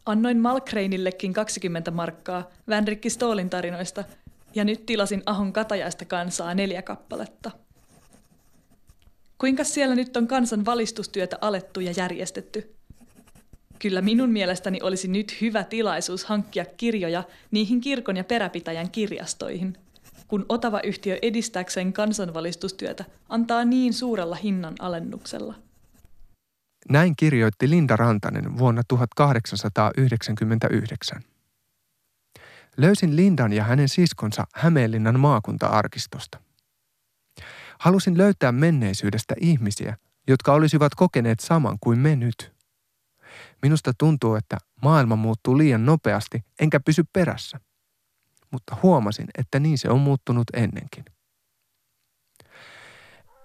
Annoin 0.06 0.40
Malkreinillekin 0.40 1.32
20 1.32 1.90
markkaa 1.90 2.50
Vänrikki 2.68 3.10
Stoolin 3.10 3.50
tarinoista 3.50 4.04
ja 4.54 4.64
nyt 4.64 4.86
tilasin 4.86 5.22
Ahon 5.26 5.52
katajaista 5.52 6.04
kansaa 6.04 6.54
neljä 6.54 6.82
kappaletta. 6.82 7.50
Kuinka 9.38 9.64
siellä 9.64 9.94
nyt 9.94 10.16
on 10.16 10.26
kansan 10.26 10.64
valistustyötä 10.64 11.38
alettu 11.40 11.80
ja 11.80 11.92
järjestetty? 11.96 12.74
Kyllä 13.78 14.00
minun 14.00 14.30
mielestäni 14.30 14.82
olisi 14.82 15.08
nyt 15.08 15.40
hyvä 15.40 15.64
tilaisuus 15.64 16.24
hankkia 16.24 16.64
kirjoja 16.64 17.22
niihin 17.50 17.80
kirkon 17.80 18.16
ja 18.16 18.24
peräpitäjän 18.24 18.90
kirjastoihin, 18.90 19.76
kun 20.28 20.46
Otava 20.48 20.80
yhtiö 20.80 21.18
edistääkseen 21.22 21.92
kansanvalistustyötä 21.92 23.04
antaa 23.28 23.64
niin 23.64 23.94
suurella 23.94 24.34
hinnan 24.34 24.74
alennuksella. 24.78 25.54
Näin 26.88 27.16
kirjoitti 27.16 27.70
Linda 27.70 27.96
Rantanen 27.96 28.58
vuonna 28.58 28.82
1899. 28.88 31.22
Löysin 32.76 33.16
Lindan 33.16 33.52
ja 33.52 33.64
hänen 33.64 33.88
siskonsa 33.88 34.44
Hämeenlinnan 34.54 35.20
maakunta-arkistosta. 35.20 36.38
Halusin 37.78 38.18
löytää 38.18 38.52
menneisyydestä 38.52 39.34
ihmisiä, 39.40 39.96
jotka 40.28 40.52
olisivat 40.52 40.94
kokeneet 40.94 41.40
saman 41.40 41.78
kuin 41.80 41.98
me 41.98 42.16
nyt. 42.16 42.52
Minusta 43.62 43.92
tuntuu, 43.98 44.34
että 44.34 44.58
maailma 44.82 45.16
muuttuu 45.16 45.58
liian 45.58 45.86
nopeasti, 45.86 46.44
enkä 46.60 46.80
pysy 46.80 47.04
perässä. 47.12 47.60
Mutta 48.50 48.76
huomasin, 48.82 49.26
että 49.38 49.60
niin 49.60 49.78
se 49.78 49.90
on 49.90 50.00
muuttunut 50.00 50.46
ennenkin. 50.52 51.04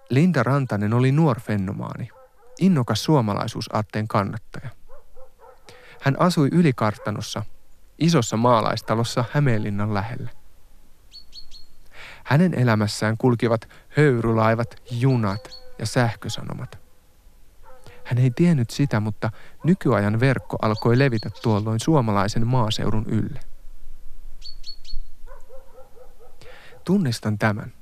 Linda 0.10 0.44
Rantanen 0.44 0.94
oli 0.94 1.12
nuor 1.12 1.40
fennomaani, 1.40 2.10
innokas 2.60 3.04
suomalaisuusaatteen 3.04 4.08
kannattaja. 4.08 4.70
Hän 6.02 6.16
asui 6.20 6.50
ylikartanossa, 6.52 7.44
isossa 8.00 8.38
maalaistalossa 8.38 9.26
Hämeenlinnan 9.32 9.94
lähellä. 9.94 10.30
Hänen 12.24 12.54
elämässään 12.54 13.18
kulkivat 13.18 13.70
höyrylaivat, 13.98 14.82
junat 14.92 15.50
ja 15.80 15.86
sähkösanomat. 15.86 16.80
Hän 18.06 18.18
ei 18.18 18.32
tiennyt 18.32 18.70
sitä, 18.70 19.00
mutta 19.00 19.32
nykyajan 19.64 20.20
verkko 20.20 20.58
alkoi 20.62 21.00
levitä 21.00 21.30
tuolloin 21.42 21.80
suomalaisen 21.80 22.48
maaseudun 22.48 23.06
ylle. 23.08 23.53
Tunnistan 26.86 27.38
tämän. 27.38 27.74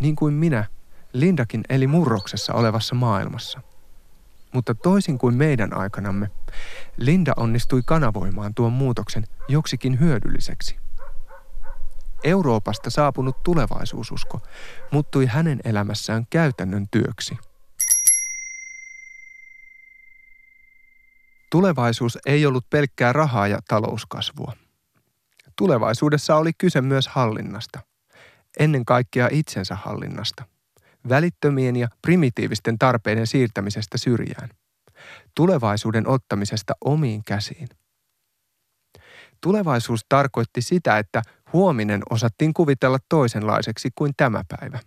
Niin 0.00 0.16
kuin 0.16 0.34
minä, 0.34 0.64
Lindakin 1.12 1.60
eli 1.68 1.86
murroksessa 1.86 2.54
olevassa 2.54 2.94
maailmassa. 2.94 3.60
Mutta 4.52 4.74
toisin 4.74 5.18
kuin 5.18 5.34
meidän 5.34 5.76
aikanamme, 5.76 6.30
Linda 6.96 7.32
onnistui 7.36 7.82
kanavoimaan 7.86 8.54
tuon 8.54 8.72
muutoksen 8.72 9.24
joksikin 9.48 10.00
hyödylliseksi. 10.00 10.76
Euroopasta 12.24 12.90
saapunut 12.90 13.42
tulevaisuususko 13.42 14.40
muuttui 14.90 15.26
hänen 15.26 15.60
elämässään 15.64 16.26
käytännön 16.30 16.88
työksi– 16.90 17.38
Tulevaisuus 21.52 22.18
ei 22.26 22.46
ollut 22.46 22.70
pelkkää 22.70 23.12
rahaa 23.12 23.48
ja 23.48 23.58
talouskasvua. 23.68 24.52
Tulevaisuudessa 25.56 26.36
oli 26.36 26.52
kyse 26.52 26.80
myös 26.80 27.08
hallinnasta. 27.08 27.80
Ennen 28.58 28.84
kaikkea 28.84 29.28
itsensä 29.30 29.74
hallinnasta. 29.74 30.44
Välittömien 31.08 31.76
ja 31.76 31.88
primitiivisten 32.02 32.78
tarpeiden 32.78 33.26
siirtämisestä 33.26 33.98
syrjään. 33.98 34.48
Tulevaisuuden 35.34 36.08
ottamisesta 36.08 36.72
omiin 36.84 37.24
käsiin. 37.24 37.68
Tulevaisuus 39.40 40.00
tarkoitti 40.08 40.62
sitä, 40.62 40.98
että 40.98 41.22
huominen 41.52 42.02
osattiin 42.10 42.54
kuvitella 42.54 42.98
toisenlaiseksi 43.08 43.88
kuin 43.94 44.12
tämä 44.16 44.42
päivä. 44.48 44.78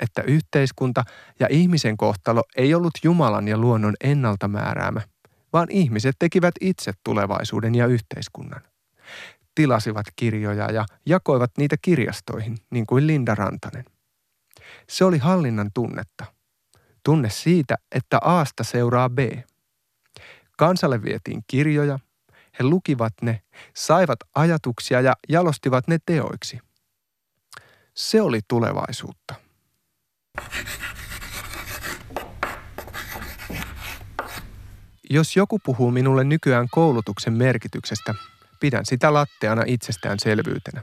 Että 0.00 0.22
yhteiskunta 0.22 1.04
ja 1.40 1.46
ihmisen 1.50 1.96
kohtalo 1.96 2.42
ei 2.56 2.74
ollut 2.74 2.94
Jumalan 3.02 3.48
ja 3.48 3.58
luonnon 3.58 3.94
ennalta 4.00 4.48
määräämä– 4.48 5.00
vaan 5.56 5.70
ihmiset 5.70 6.16
tekivät 6.18 6.54
itse 6.60 6.92
tulevaisuuden 7.04 7.74
ja 7.74 7.86
yhteiskunnan. 7.86 8.60
Tilasivat 9.56 10.06
kirjoja 10.16 10.72
ja 10.72 10.86
jakoivat 11.06 11.50
niitä 11.58 11.76
kirjastoihin, 11.82 12.56
niin 12.70 12.86
kuin 12.86 13.06
Linda 13.06 13.34
Rantanen. 13.34 13.84
Se 14.88 15.04
oli 15.04 15.18
hallinnan 15.18 15.70
tunnetta. 15.74 16.24
Tunne 17.04 17.30
siitä, 17.30 17.76
että 17.92 18.18
Aasta 18.22 18.64
seuraa 18.64 19.08
B. 19.08 19.18
Kansalle 20.58 21.02
vietiin 21.02 21.44
kirjoja, 21.46 21.98
he 22.58 22.64
lukivat 22.64 23.12
ne, 23.22 23.42
saivat 23.74 24.18
ajatuksia 24.34 25.00
ja 25.00 25.12
jalostivat 25.28 25.88
ne 25.88 25.98
teoiksi. 26.06 26.58
Se 27.94 28.22
oli 28.22 28.40
tulevaisuutta. 28.48 29.34
Jos 35.10 35.36
joku 35.36 35.58
puhuu 35.58 35.90
minulle 35.90 36.24
nykyään 36.24 36.68
koulutuksen 36.70 37.32
merkityksestä, 37.32 38.14
pidän 38.60 38.86
sitä 38.86 39.14
latteana 39.14 39.62
itsestäänselvyytenä. 39.66 40.82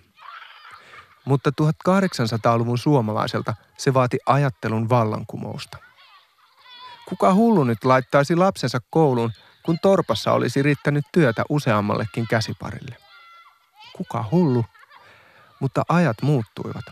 Mutta 1.25 1.49
1800-luvun 1.62 2.77
suomalaiselta 2.77 3.53
se 3.77 3.93
vaati 3.93 4.17
ajattelun 4.25 4.89
vallankumousta. 4.89 5.77
Kuka 7.09 7.33
hullu 7.33 7.63
nyt 7.63 7.83
laittaisi 7.83 8.36
lapsensa 8.36 8.79
kouluun, 8.89 9.31
kun 9.65 9.79
torpassa 9.81 10.31
olisi 10.31 10.63
riittänyt 10.63 11.05
työtä 11.13 11.43
useammallekin 11.49 12.27
käsiparille? 12.29 12.97
Kuka 13.97 14.25
hullu? 14.31 14.65
Mutta 15.59 15.83
ajat 15.89 16.21
muuttuivat. 16.21 16.86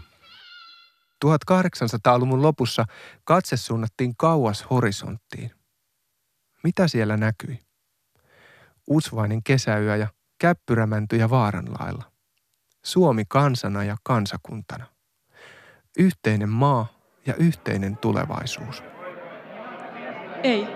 1800-luvun 1.26 2.42
lopussa 2.42 2.86
katse 3.24 3.58
suunnattiin 3.58 4.16
kauas 4.16 4.66
horisonttiin. 4.70 5.52
Mitä 6.64 6.88
siellä 6.88 7.18
näkyi? 7.18 7.60
Usvainen 8.88 9.44
kesäyö 9.44 9.96
ja 9.96 10.08
käppyrämäntyjä 10.42 11.30
vaaranlailla. 11.30 12.04
Suomi 12.86 13.24
kansana 13.28 13.84
ja 13.84 13.96
kansakuntana. 14.04 14.86
Yhteinen 16.00 16.50
maa 16.50 16.88
ja 17.26 17.34
yhteinen 17.36 17.98
tulevaisuus. 17.98 18.84
Ei. 20.44 20.68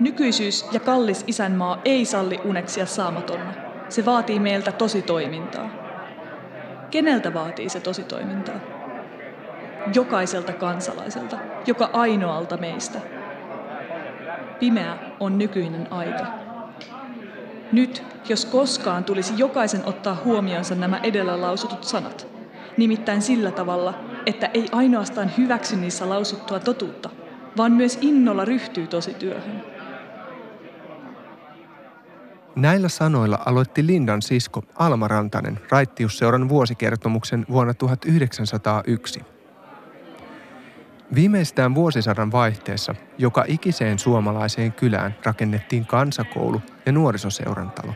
Nykyisyys 0.00 0.66
ja 0.72 0.80
kallis 0.80 1.24
isänmaa 1.26 1.80
ei 1.84 2.04
salli 2.04 2.40
uneksia 2.44 2.86
saamatonna. 2.86 3.52
Se 3.88 4.04
vaatii 4.04 4.38
meiltä 4.38 4.72
tositoimintaa. 4.72 5.70
Keneltä 6.90 7.34
vaatii 7.34 7.68
se 7.68 7.80
tositoimintaa? 7.80 8.60
Jokaiselta 9.94 10.52
kansalaiselta, 10.52 11.38
joka 11.66 11.90
ainoalta 11.92 12.56
meistä– 12.56 13.00
Pimeä 14.58 14.98
on 15.20 15.38
nykyinen 15.38 15.92
aika. 15.92 16.43
Nyt, 17.72 18.02
jos 18.28 18.44
koskaan, 18.44 19.04
tulisi 19.04 19.34
jokaisen 19.36 19.84
ottaa 19.84 20.16
huomionsa 20.24 20.74
nämä 20.74 20.98
edellä 20.98 21.40
lausutut 21.40 21.84
sanat. 21.84 22.26
Nimittäin 22.76 23.22
sillä 23.22 23.50
tavalla, 23.50 23.94
että 24.26 24.50
ei 24.54 24.68
ainoastaan 24.72 25.30
hyväksy 25.38 25.76
niissä 25.76 26.08
lausuttua 26.08 26.60
totuutta, 26.60 27.10
vaan 27.56 27.72
myös 27.72 27.98
innolla 28.00 28.44
ryhtyy 28.44 28.86
tosityöhön. 28.86 29.62
Näillä 32.56 32.88
sanoilla 32.88 33.38
aloitti 33.46 33.86
Lindan 33.86 34.22
sisko 34.22 34.62
Alma 34.74 35.08
Rantanen 35.08 35.60
raittiusseuran 35.70 36.48
vuosikertomuksen 36.48 37.46
vuonna 37.50 37.74
1901. 37.74 39.33
Viimeistään 41.14 41.74
vuosisadan 41.74 42.32
vaihteessa 42.32 42.94
joka 43.18 43.44
ikiseen 43.48 43.98
suomalaiseen 43.98 44.72
kylään 44.72 45.16
rakennettiin 45.24 45.86
kansakoulu 45.86 46.62
ja 46.86 46.92
nuorisoseurantalo, 46.92 47.94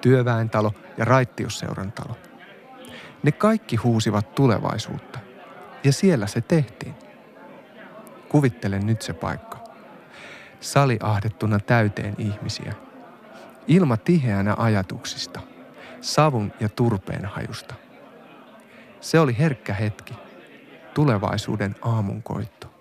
työväentalo 0.00 0.72
ja 0.96 1.04
raittiusseurantalo. 1.04 2.16
Ne 3.22 3.32
kaikki 3.32 3.76
huusivat 3.76 4.34
tulevaisuutta. 4.34 5.18
Ja 5.84 5.92
siellä 5.92 6.26
se 6.26 6.40
tehtiin. 6.40 6.94
Kuvittele 8.28 8.78
nyt 8.78 9.02
se 9.02 9.12
paikka. 9.12 9.64
Sali 10.60 10.98
ahdettuna 11.02 11.58
täyteen 11.58 12.14
ihmisiä– 12.18 12.72
Ilma 13.66 13.96
tiheänä 13.96 14.54
ajatuksista, 14.58 15.40
savun 16.00 16.52
ja 16.60 16.68
turpeen 16.68 17.24
hajusta. 17.24 17.74
Se 19.00 19.20
oli 19.20 19.38
herkkä 19.38 19.74
hetki, 19.74 20.14
tulevaisuuden 20.94 21.76
aamunkoitto. 21.82 22.74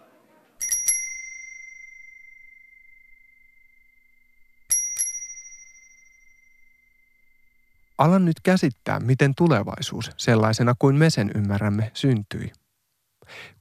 Alan 7.97 8.25
nyt 8.25 8.39
käsittää, 8.43 8.99
miten 8.99 9.35
tulevaisuus, 9.35 10.11
sellaisena 10.17 10.75
kuin 10.79 10.95
me 10.95 11.09
sen 11.09 11.31
ymmärrämme, 11.35 11.91
syntyi. 11.93 12.51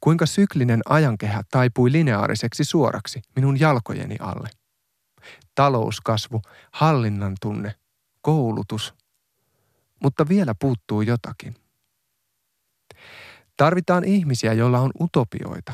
Kuinka 0.01 0.27
syklinen 0.27 0.81
ajankehä 0.89 1.43
taipui 1.51 1.93
lineaariseksi 1.93 2.65
suoraksi 2.65 3.23
minun 3.37 3.61
jalkojeni 3.61 4.17
alle– 4.21 4.49
talouskasvu, 5.55 6.43
hallinnan 6.73 7.37
tunne, 7.41 7.75
koulutus. 8.21 8.95
Mutta 10.03 10.29
vielä 10.29 10.55
puuttuu 10.61 11.03
jotakin. 11.03 11.62
Tarvitaan 13.57 14.05
ihmisiä, 14.05 14.53
joilla 14.53 14.81
on 14.81 14.91
utopioita. 15.01 15.73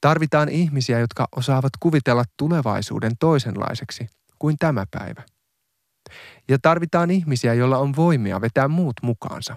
Tarvitaan 0.00 0.48
ihmisiä, 0.48 0.98
jotka 0.98 1.28
osaavat 1.36 1.72
kuvitella 1.80 2.24
tulevaisuuden 2.36 3.12
toisenlaiseksi 3.20 4.06
kuin 4.38 4.56
tämä 4.58 4.84
päivä. 4.90 5.22
Ja 6.48 6.58
tarvitaan 6.62 7.10
ihmisiä, 7.10 7.54
joilla 7.54 7.78
on 7.78 7.96
voimia 7.96 8.40
vetää 8.40 8.68
muut 8.68 8.96
mukaansa. 9.02 9.56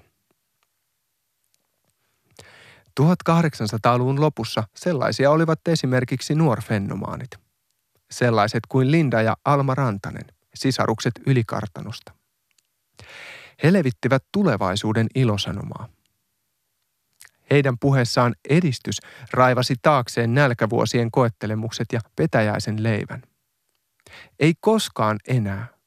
1800-luvun 3.01 4.21
lopussa 4.21 4.63
sellaisia 4.75 5.31
olivat 5.31 5.67
esimerkiksi 5.67 6.35
nuorfennomaanit– 6.35 7.29
sellaiset 8.11 8.59
kuin 8.69 8.91
Linda 8.91 9.21
ja 9.21 9.37
Alma 9.45 9.75
Rantanen, 9.75 10.25
sisarukset 10.55 11.13
ylikartanosta. 11.25 12.11
He 13.63 13.73
levittivät 13.73 14.23
tulevaisuuden 14.31 15.07
ilosanomaa. 15.15 15.89
Heidän 17.51 17.77
puheessaan 17.79 18.35
edistys 18.49 18.99
raivasi 19.31 19.75
taakseen 19.81 20.33
nälkävuosien 20.33 21.11
koettelemukset 21.11 21.87
ja 21.93 21.99
petäjäisen 22.15 22.83
leivän. 22.83 23.21
Ei 24.39 24.53
koskaan 24.61 25.17
enää 25.27 25.79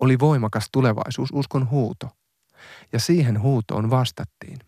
oli 0.00 0.18
voimakas 0.18 0.68
tulevaisuususkon 0.72 1.70
huuto, 1.70 2.08
ja 2.92 2.98
siihen 3.00 3.40
huutoon 3.40 3.90
vastattiin. 3.90 4.58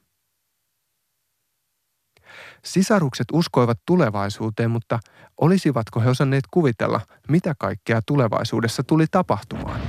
Sisarukset 2.65 3.27
uskoivat 3.33 3.79
tulevaisuuteen, 3.87 4.71
mutta 4.71 4.99
olisivatko 5.41 6.01
he 6.01 6.11
osanneet 6.11 6.45
kuvitella, 6.51 7.01
mitä 7.29 7.55
kaikkea 7.59 8.01
tulevaisuudessa 8.07 8.83
tuli 8.83 9.07
tapahtumaan? 9.11 9.81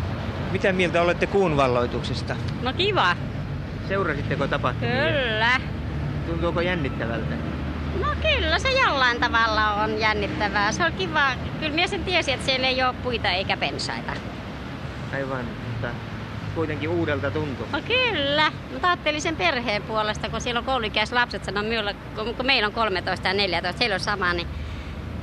Mitä 0.51 0.73
mieltä 0.73 1.01
olette 1.01 1.27
kuun 1.27 1.57
valloituksesta? 1.57 2.35
No 2.61 2.73
kiva. 2.73 3.15
Seurasitteko 3.87 4.47
tapahtumia? 4.47 4.95
Kyllä. 4.95 5.82
Tuntuuko 6.27 6.61
jännittävältä? 6.61 7.35
No 8.01 8.07
kyllä 8.21 8.59
se 8.59 8.69
jollain 8.69 9.19
tavalla 9.19 9.73
on 9.73 9.99
jännittävää. 9.99 10.71
Se 10.71 10.85
on 10.85 10.93
kiva. 10.93 11.31
Kyllä 11.59 11.75
mies 11.75 11.89
sen 11.89 12.03
tiesi, 12.03 12.31
että 12.31 12.45
siellä 12.45 12.67
ei 12.67 12.83
ole 12.83 12.95
puita 13.03 13.29
eikä 13.29 13.57
pensaita. 13.57 14.13
Aivan, 15.13 15.45
mutta 15.67 15.87
kuitenkin 16.55 16.89
uudelta 16.89 17.31
tuntuu. 17.31 17.67
No 17.71 17.81
kyllä. 17.87 18.51
Mutta 18.71 18.87
ajattelin 18.87 19.21
sen 19.21 19.35
perheen 19.35 19.81
puolesta, 19.81 20.29
kun 20.29 20.41
siellä 20.41 20.59
on 20.59 20.65
kouluikäislapset, 20.65 21.45
sanoo 21.45 21.63
minulle, 21.63 21.95
kun 22.15 22.45
meillä 22.45 22.67
on 22.67 22.73
13 22.73 23.27
ja 23.27 23.33
14, 23.33 23.79
heillä 23.79 23.93
on 23.93 23.99
sama, 23.99 24.33
niin 24.33 24.47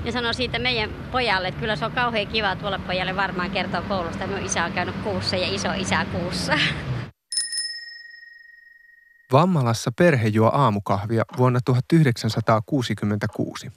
ja 0.05 0.13
sanoi 0.13 0.35
siitä 0.35 0.59
meidän 0.59 0.91
pojalle, 1.13 1.49
että 1.49 1.61
kyllä 1.61 1.77
se 1.77 1.85
on 1.85 1.93
kauhean 1.93 2.27
kiva 2.27 2.57
tuolle 2.57 2.79
pojalle 2.79 3.17
varmaan 3.17 3.51
kertoa 3.51 3.83
koulusta. 3.83 4.27
Minun 4.27 4.47
isä 4.47 4.65
on 4.65 4.73
käynyt 4.73 4.95
kuussa 5.05 5.37
ja 5.37 5.55
iso 5.55 5.73
isä 5.73 6.07
kuussa. 6.13 6.53
Vammalassa 9.33 9.93
perhe 9.93 10.29
juo 10.29 10.51
aamukahvia 10.55 11.25
vuonna 11.37 11.61
1966. 11.65 13.73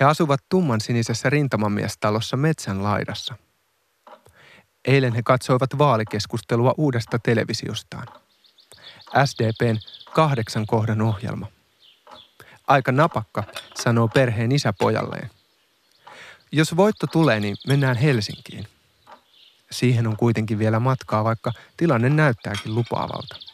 He 0.00 0.04
asuvat 0.04 0.40
tumman 0.48 0.80
sinisessä 0.80 1.30
rintamamiestalossa 1.30 2.36
metsän 2.36 2.82
laidassa– 2.82 3.34
Eilen 4.88 5.14
he 5.14 5.22
katsoivat 5.22 5.78
vaalikeskustelua 5.78 6.74
uudesta 6.76 7.18
televisiostaan. 7.18 8.06
SDPn 9.24 9.78
kahdeksan 10.12 10.66
kohdan 10.66 11.02
ohjelma. 11.02 11.46
Aika 12.66 12.92
napakka, 12.92 13.44
sanoo 13.74 14.08
perheen 14.08 14.52
isä 14.52 14.72
pojalleen. 14.72 15.30
Jos 16.52 16.76
voitto 16.76 17.06
tulee, 17.06 17.40
niin 17.40 17.56
mennään 17.66 17.96
Helsinkiin. 17.96 18.68
Siihen 19.70 20.06
on 20.06 20.16
kuitenkin 20.16 20.58
vielä 20.58 20.80
matkaa, 20.80 21.24
vaikka 21.24 21.52
tilanne 21.76 22.08
näyttääkin 22.08 22.74
lupaavalta. 22.74 23.47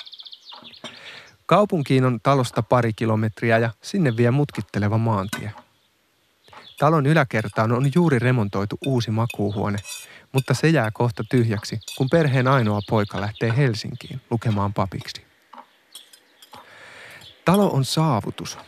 Kaupunkiin 1.46 2.04
on 2.04 2.20
talosta 2.22 2.62
pari 2.62 2.92
kilometriä 2.92 3.58
ja 3.58 3.70
sinne 3.82 4.16
vie 4.16 4.30
mutkitteleva 4.30 4.98
maantie. 4.98 5.52
Talon 6.78 7.06
yläkertaan 7.06 7.72
on 7.72 7.90
juuri 7.94 8.18
remontoitu 8.18 8.78
uusi 8.86 9.10
makuuhuone, 9.10 9.78
mutta 10.32 10.54
se 10.54 10.68
jää 10.68 10.90
kohta 10.90 11.24
tyhjäksi, 11.30 11.80
kun 11.96 12.08
perheen 12.10 12.48
ainoa 12.48 12.80
poika 12.88 13.20
lähtee 13.20 13.56
Helsinkiin 13.56 14.20
lukemaan 14.30 14.74
papiksi. 14.74 15.24
Talo 17.44 17.70
on 17.70 17.84
saavutus. 17.84 18.58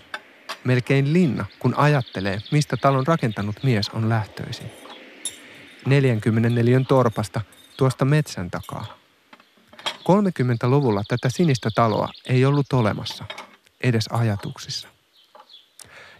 Melkein 0.64 1.12
linna, 1.12 1.44
kun 1.58 1.74
ajattelee, 1.76 2.38
mistä 2.52 2.76
talon 2.76 3.06
rakentanut 3.06 3.56
mies 3.62 3.88
on 3.88 4.08
lähtöisin. 4.08 4.70
44 5.86 6.80
torpasta 6.88 7.40
tuosta 7.76 8.04
metsän 8.04 8.50
takaa. 8.50 9.05
30-luvulla 10.10 11.02
tätä 11.08 11.28
sinistä 11.28 11.70
taloa 11.74 12.08
ei 12.26 12.44
ollut 12.44 12.72
olemassa, 12.72 13.24
edes 13.80 14.08
ajatuksissa. 14.10 14.88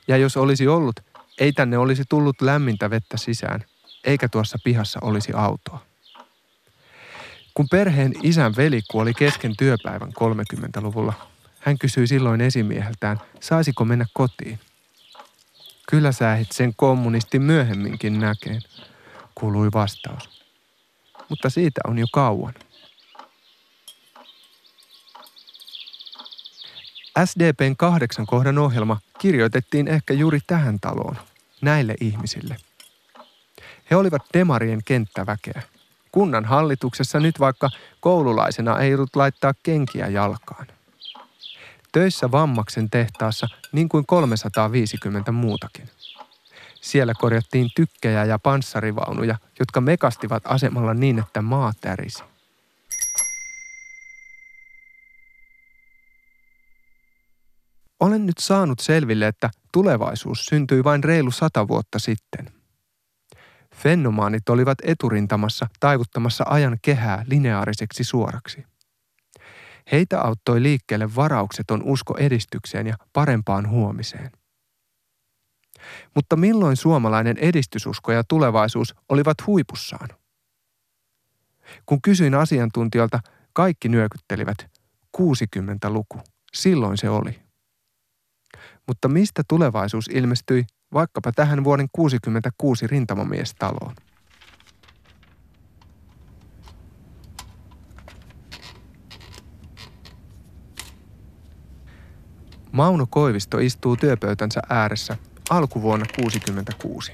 Ja 0.09 0.17
jos 0.17 0.37
olisi 0.37 0.67
ollut, 0.67 1.01
ei 1.39 1.53
tänne 1.53 1.79
olisi 1.79 2.03
tullut 2.09 2.43
lämmintä 2.43 2.91
vettä 2.91 3.17
sisään– 3.17 3.65
eikä 4.07 4.29
tuossa 4.29 4.59
pihassa 4.65 4.99
olisi 5.03 5.33
autoa. 5.33 5.83
Kun 7.55 7.69
perheen 7.69 8.13
isän 8.23 8.57
veli 8.57 8.83
kuoli 8.91 9.15
kesken 9.15 9.57
työpäivän 9.57 10.09
30-luvulla, 10.09 11.13
hän 11.61 11.79
kysyi 11.79 12.07
silloin 12.07 12.41
esimieheltään, 12.41 13.21
saisiko 13.41 13.85
mennä 13.85 14.07
kotiin. 14.13 14.61
Kyllä 15.89 16.13
sä 16.13 16.37
et 16.37 16.53
sen 16.53 16.73
kommunisti 16.77 17.39
myöhemminkin 17.39 18.21
näkeen, 18.21 18.63
kuului 19.35 19.69
vastaus. 19.75 20.45
Mutta 21.29 21.51
siitä 21.51 21.81
on 21.89 21.99
jo 21.99 22.07
kauan. 22.13 22.55
SDPn 27.25 27.77
kahdeksan 27.77 28.27
kohdan 28.27 28.59
ohjelma 28.59 29.01
kirjoitettiin 29.19 29.89
ehkä 29.89 30.15
juuri 30.15 30.41
tähän 30.47 30.81
taloon, 30.81 31.17
näille 31.61 31.95
ihmisille. 32.01 32.57
He 33.91 33.97
olivat 33.97 34.23
demarien 34.35 34.81
kenttäväkeä. 34.85 35.63
Kunnan 36.13 36.45
hallituksessa 36.45 37.21
nyt 37.21 37.41
vaikka 37.41 37.71
koululaisena 38.01 38.79
ei 38.79 38.95
ollut 38.95 39.17
laittaa 39.17 39.55
kenkiä 39.63 40.07
jalkaan. 40.07 40.67
Töissä 41.93 42.31
Vammaksen 42.31 42.91
tehtaassa 42.91 43.49
niin 43.73 43.89
kuin 43.89 44.07
350 44.07 45.33
muutakin. 45.33 45.89
Siellä 46.81 47.13
korjattiin 47.19 47.71
tykkejä 47.77 48.25
ja 48.25 48.39
panssarivaunuja, 48.39 49.39
jotka 49.59 49.81
mekastivat 49.81 50.43
asemalla 50.47 50.95
niin, 50.95 51.19
että 51.19 51.43
maa 51.43 51.73
tärisi. 51.81 52.25
Olen 58.01 58.27
nyt 58.27 58.39
saanut 58.39 58.79
selville, 58.79 59.27
että 59.27 59.51
tulevaisuus 59.73 60.45
syntyi 60.45 60.85
vain 60.85 61.05
reilu 61.05 61.31
sata 61.31 61.69
vuotta 61.69 61.99
sitten. 61.99 62.53
Fennomaanit 63.75 64.49
olivat 64.49 64.79
eturintamassa 64.83 65.67
taivuttamassa 65.81 66.45
ajan 66.49 66.79
kehää 66.83 67.25
lineaariseksi 67.29 68.05
suoraksi. 68.05 68.65
Heitä 69.93 70.21
auttoi 70.21 70.63
liikkeelle 70.63 71.15
varaukseton 71.15 71.83
usko 71.83 72.17
edistykseen 72.19 72.87
ja 72.87 72.97
parempaan 73.13 73.69
huomiseen. 73.69 74.31
Mutta 76.15 76.37
milloin 76.37 76.77
suomalainen 76.77 77.39
edistysusko 77.39 78.13
ja 78.13 78.25
tulevaisuus 78.25 78.95
olivat 79.09 79.47
huipussaan? 79.47 80.09
Kun 81.87 82.03
kysyin 82.03 82.35
asiantuntijoilta, 82.35 83.21
kaikki 83.53 83.89
nyökyttelivät 83.89 84.59
60-luku. 85.17 86.21
Silloin 86.55 86.99
se 86.99 87.11
oli. 87.11 87.46
Mutta 88.87 89.09
mistä 89.09 89.43
tulevaisuus 89.49 90.09
ilmestyi 90.13 90.65
vaikkapa 90.93 91.33
tähän 91.33 91.65
vuoden 91.65 91.87
66 91.93 92.87
rintamamiestaloon? 92.87 93.95
Mauno 102.73 103.07
Koivisto 103.11 103.59
istuu 103.59 103.97
työpöytänsä 103.97 104.61
ääressä 104.69 105.17
alkuvuonna 105.51 106.07
66. 106.21 107.13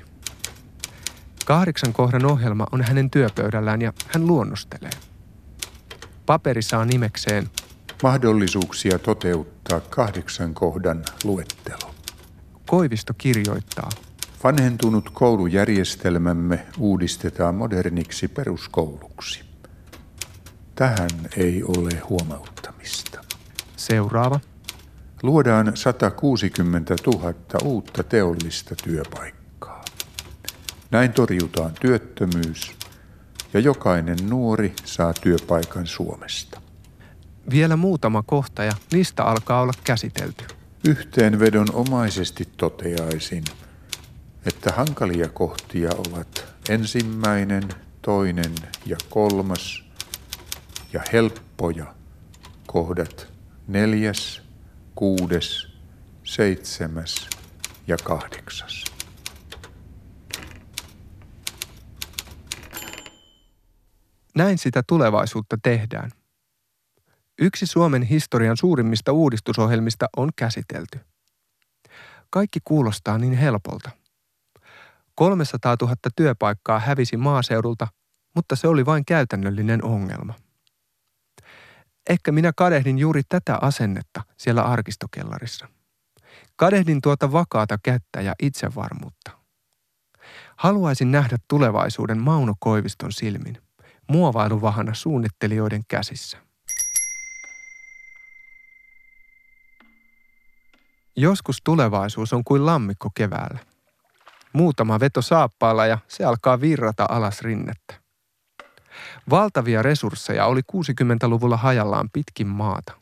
Kahdeksan 1.44 1.92
kohdan 1.92 2.26
ohjelma 2.26 2.66
on 2.72 2.82
hänen 2.82 3.10
työpöydällään 3.10 3.82
ja 3.82 3.92
hän 4.08 4.26
luonnostelee. 4.26 4.90
Paperi 6.26 6.62
saa 6.62 6.84
nimekseen 6.84 7.50
Mahdollisuuksia 8.02 8.98
toteuttaa 8.98 9.80
kahdeksan 9.80 10.54
kohdan 10.54 11.04
luettelo. 11.24 11.94
Koivisto 12.66 13.14
kirjoittaa. 13.18 13.88
Vanhentunut 14.44 15.10
koulujärjestelmämme 15.10 16.66
uudistetaan 16.78 17.54
moderniksi 17.54 18.28
peruskouluksi. 18.28 19.44
Tähän 20.74 21.10
ei 21.36 21.62
ole 21.62 21.90
huomauttamista. 22.08 23.24
Seuraava. 23.76 24.40
Luodaan 25.22 25.72
160 25.76 26.94
000 27.06 27.34
uutta 27.64 28.02
teollista 28.02 28.74
työpaikkaa. 28.84 29.84
Näin 30.90 31.12
torjutaan 31.12 31.72
työttömyys 31.80 32.72
ja 33.54 33.60
jokainen 33.60 34.18
nuori 34.30 34.74
saa 34.84 35.12
työpaikan 35.12 35.86
Suomesta. 35.86 36.71
Vielä 37.50 37.76
muutama 37.76 38.22
kohta 38.26 38.64
ja 38.64 38.72
lista 38.92 39.22
alkaa 39.22 39.60
olla 39.60 39.72
käsitelty. 39.84 40.44
Yhteenvedon 40.88 41.66
omaisesti 41.72 42.48
toteaisin, 42.56 43.44
että 44.46 44.72
hankalia 44.72 45.28
kohtia 45.28 45.90
ovat 46.08 46.46
ensimmäinen, 46.68 47.62
toinen 48.02 48.54
ja 48.86 48.96
kolmas 49.10 49.84
ja 50.92 51.00
helppoja 51.12 51.94
kohdat 52.66 53.32
neljäs, 53.68 54.42
kuudes, 54.94 55.66
seitsemäs 56.24 57.28
ja 57.86 57.96
kahdeksas. 58.04 58.84
Näin 64.34 64.58
sitä 64.58 64.82
tulevaisuutta 64.86 65.58
tehdään. 65.62 66.10
Yksi 67.38 67.66
Suomen 67.66 68.02
historian 68.02 68.56
suurimmista 68.56 69.12
uudistusohjelmista 69.12 70.08
on 70.16 70.30
käsitelty. 70.36 71.00
Kaikki 72.30 72.58
kuulostaa 72.64 73.18
niin 73.18 73.32
helpolta. 73.32 73.90
300 75.14 75.76
000 75.80 75.94
työpaikkaa 76.16 76.78
hävisi 76.78 77.16
maaseudulta, 77.16 77.88
mutta 78.34 78.56
se 78.56 78.68
oli 78.68 78.86
vain 78.86 79.04
käytännöllinen 79.04 79.84
ongelma. 79.84 80.34
Ehkä 82.10 82.32
minä 82.32 82.52
kadehdin 82.56 82.98
juuri 82.98 83.22
tätä 83.28 83.58
asennetta 83.60 84.22
siellä 84.36 84.62
arkistokellarissa. 84.62 85.68
Kadehdin 86.56 87.00
tuota 87.02 87.32
vakaata 87.32 87.78
kättä 87.82 88.20
ja 88.20 88.34
itsevarmuutta. 88.42 89.30
Haluaisin 90.56 91.12
nähdä 91.12 91.36
tulevaisuuden 91.48 92.18
Mauno 92.18 92.54
Koiviston 92.60 93.12
silmin, 93.12 93.62
muovailuvahana 94.08 94.94
suunnittelijoiden 94.94 95.82
käsissä. 95.88 96.51
Joskus 101.16 101.56
tulevaisuus 101.64 102.32
on 102.32 102.44
kuin 102.44 102.66
lammikko 102.66 103.08
keväällä. 103.14 103.58
Muutama 104.52 105.00
veto 105.00 105.22
saappaalla 105.22 105.86
ja 105.86 105.98
se 106.08 106.24
alkaa 106.24 106.60
virrata 106.60 107.06
alas 107.08 107.42
rinnettä. 107.42 107.94
Valtavia 109.30 109.82
resursseja 109.82 110.46
oli 110.46 110.60
60-luvulla 110.60 111.56
hajallaan 111.56 112.10
pitkin 112.12 112.46
maata. 112.46 112.92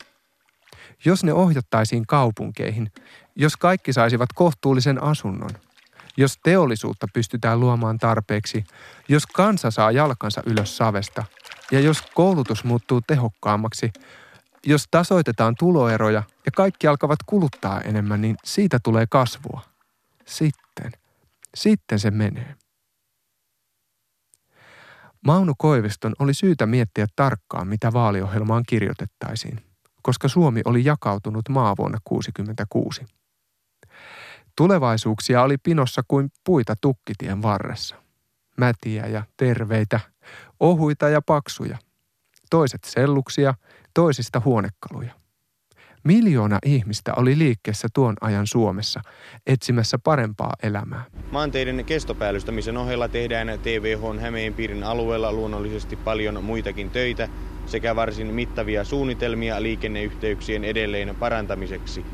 Jos 1.05 1.23
ne 1.23 1.33
ohjattaisiin 1.33 2.07
kaupunkeihin, 2.07 2.91
jos 3.35 3.57
kaikki 3.57 3.93
saisivat 3.93 4.29
kohtuullisen 4.35 5.03
asunnon, 5.03 5.49
jos 6.17 6.39
teollisuutta 6.43 7.07
pystytään 7.13 7.59
luomaan 7.59 7.97
tarpeeksi, 7.97 8.63
jos 9.09 9.27
kansa 9.27 9.71
saa 9.71 9.91
jalkansa 9.91 10.41
ylös 10.45 10.77
savesta 10.77 11.23
ja 11.71 11.79
jos 11.79 12.01
koulutus 12.01 12.63
muuttuu 12.63 13.01
tehokkaammaksi, 13.07 13.91
jos 14.65 14.85
tasoitetaan 14.91 15.55
tuloeroja 15.59 16.23
ja 16.45 16.51
kaikki 16.55 16.87
alkavat 16.87 17.19
kuluttaa 17.25 17.81
enemmän, 17.81 18.21
niin 18.21 18.35
siitä 18.43 18.79
tulee 18.83 19.05
kasvua. 19.09 19.61
Sitten, 20.25 20.91
sitten 21.55 21.99
se 21.99 22.11
menee. 22.11 22.55
Mauno 25.25 25.53
Koiviston 25.57 26.13
oli 26.19 26.33
syytä 26.33 26.65
miettiä 26.65 27.05
tarkkaan, 27.15 27.67
mitä 27.67 27.93
vaaliohjelmaan 27.93 28.63
kirjoitettaisiin, 28.67 29.63
koska 30.01 30.27
Suomi 30.27 30.61
oli 30.65 30.85
jakautunut 30.85 31.49
maa 31.49 31.75
vuonna 31.77 31.97
1966. 32.09 33.05
Tulevaisuuksia 34.57 35.43
oli 35.43 35.57
pinossa 35.57 36.01
kuin 36.07 36.31
puita 36.43 36.75
tukkitien 36.81 37.41
varressa. 37.41 37.95
Mätiä 38.57 39.07
ja 39.07 39.23
terveitä, 39.37 39.99
ohuita 40.59 41.09
ja 41.09 41.21
paksuja. 41.21 41.77
Toiset 42.51 42.83
selluksia, 42.83 43.53
toisista 43.93 44.41
huonekaluja. 44.45 45.11
Miljoona 46.03 46.57
ihmistä 46.65 47.13
oli 47.15 47.37
liikkeessä 47.37 47.87
tuon 47.93 48.15
ajan 48.21 48.47
Suomessa 48.47 49.01
etsimässä 49.47 49.99
parempaa 50.03 50.53
elämää. 50.63 51.03
Maanteiden 51.31 51.85
kestopäällystämisen 51.85 52.77
ohella 52.77 53.09
tehdään 53.09 53.47
TVH 53.61 54.21
Hämeenpiirin 54.21 54.83
alueella 54.83 55.33
luonnollisesti 55.33 55.97
paljon 55.97 56.43
muitakin 56.43 56.91
töitä 56.91 57.29
sekä 57.65 57.95
varsin 57.95 58.33
mittavia 58.33 58.83
suunnitelmia 58.83 59.61
liikenneyhteyksien 59.63 60.63
edelleen 60.63 61.15
parantamiseksi. 61.19 62.05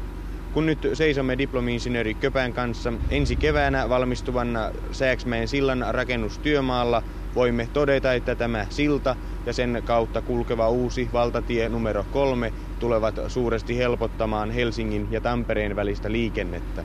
Kun 0.51 0.65
nyt 0.65 0.79
seisomme 0.93 1.37
diplomi-insinööri 1.37 2.15
Köpän 2.15 2.53
kanssa 2.53 2.93
ensi 3.09 3.37
keväänä 3.37 3.89
valmistuvan 3.89 4.57
Sääksmäen 4.91 5.47
sillan 5.47 5.85
rakennustyömaalla, 5.91 7.03
voimme 7.35 7.67
todeta, 7.73 8.13
että 8.13 8.35
tämä 8.35 8.65
silta 8.69 9.15
ja 9.45 9.53
sen 9.53 9.81
kautta 9.85 10.21
kulkeva 10.21 10.69
uusi 10.69 11.09
valtatie 11.13 11.69
numero 11.69 12.05
kolme 12.11 12.53
tulevat 12.79 13.15
suuresti 13.27 13.77
helpottamaan 13.77 14.51
Helsingin 14.51 15.07
ja 15.09 15.21
Tampereen 15.21 15.75
välistä 15.75 16.11
liikennettä. 16.11 16.83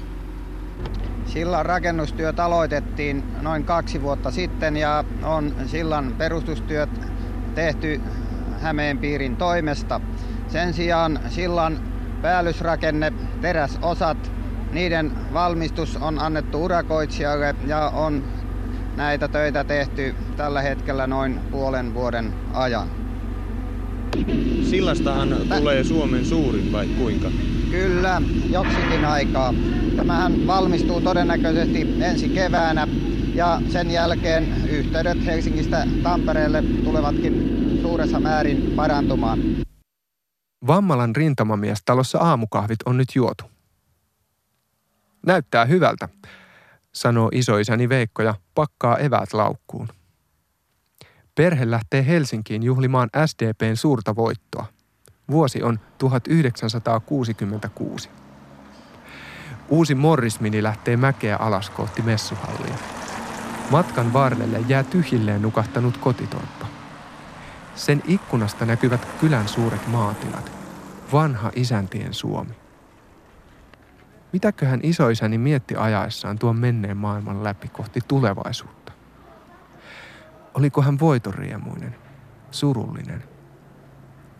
Sillan 1.25 1.67
rakennustyöt 1.67 2.41
aloitettiin 2.41 3.25
noin 3.41 3.65
kaksi 3.65 4.03
vuotta 4.03 4.31
sitten 4.31 4.77
ja 4.77 5.05
on 5.23 5.55
sillan 5.67 6.15
perustustyöt 6.19 6.91
tehty 7.55 8.01
Hämeenpiirin 8.61 9.37
toimesta. 9.37 10.01
Sen 10.49 10.75
sijaan 10.75 11.21
sillan 11.29 11.81
päällysrakenne, 12.23 13.13
teräsosat, 13.41 14.33
niiden 14.73 15.13
valmistus 15.33 15.97
on 15.97 16.19
annettu 16.19 16.65
urakoitsijalle 16.65 17.55
ja 17.67 17.89
on 17.89 18.25
näitä 18.97 19.29
töitä 19.29 19.65
tehty 19.65 20.15
tällä 20.37 20.63
hetkellä 20.63 21.07
noin 21.07 21.41
puolen 21.51 21.95
vuoden 21.95 22.35
ajan. 22.53 22.89
Sillastahan 24.71 25.37
tulee 25.59 25.85
Suomen 25.85 26.27
suurin 26.27 26.73
vai 26.73 26.87
kuinka? 26.87 27.31
Kyllä, 27.71 28.23
joksikin 28.51 29.05
aikaa. 29.05 29.55
Tämähän 29.97 30.47
valmistuu 30.47 31.01
todennäköisesti 31.01 31.97
ensi 32.01 32.29
keväänä 32.29 32.89
ja 33.35 33.61
sen 33.69 33.91
jälkeen 33.91 34.69
yhteydet 34.69 35.27
Helsingistä 35.27 35.87
Tampereelle 36.03 36.63
tulevatkin 36.85 37.79
suuressa 37.83 38.21
määrin 38.21 38.73
parantumaan. 38.77 39.39
Vammalan 40.67 41.17
rintamamiestalossa 41.17 42.19
aamukahvit 42.19 42.79
on 42.87 42.97
nyt 42.97 43.09
juotu. 43.15 43.45
Näyttää 45.27 45.65
hyvältä, 45.65 46.09
sanoo 46.95 47.29
isoisäni 47.33 47.89
Veikko 47.89 48.23
ja 48.23 48.35
pakkaa 48.55 48.99
eväät 48.99 49.33
laukkuun. 49.33 49.89
Perhe 51.35 51.71
lähtee 51.71 52.07
Helsinkiin 52.07 52.63
juhlimaan 52.63 53.09
SDPn 53.27 53.77
suurta 53.77 54.17
voittoa. 54.17 54.67
Vuosi 55.31 55.63
on 55.63 55.81
1966. 55.99 58.11
Uusi 59.69 59.95
Morrismini 59.95 60.63
lähtee 60.63 60.97
mäkeä 60.97 61.37
alas 61.37 61.71
kohti 61.71 62.03
messuhallia. 62.03 62.75
Matkan 63.71 64.13
varrelle 64.13 64.61
jää 64.69 64.85
tyhjilleen 64.85 65.43
nukahtanut 65.43 65.97
kotitorppa. 65.97 66.67
Sen 67.75 68.03
ikkunasta 68.07 68.67
näkyvät 68.67 69.09
kylän 69.21 69.49
suuret 69.49 69.87
maatilat. 69.87 70.53
Vanha 71.13 71.51
isäntien 71.55 72.15
Suomi. 72.15 72.62
Mitäköhän 74.33 74.81
isoisäni 74.83 75.39
mietti 75.39 75.77
ajaessaan 75.77 76.39
tuon 76.39 76.57
menneen 76.57 76.97
maailman 76.97 77.45
läpi 77.45 77.69
kohti 77.69 78.01
tulevaisuutta? 78.09 78.93
Oliko 80.55 80.83
hän 80.83 81.01
voitoriemuinen, 81.01 81.97
surullinen? 82.51 83.23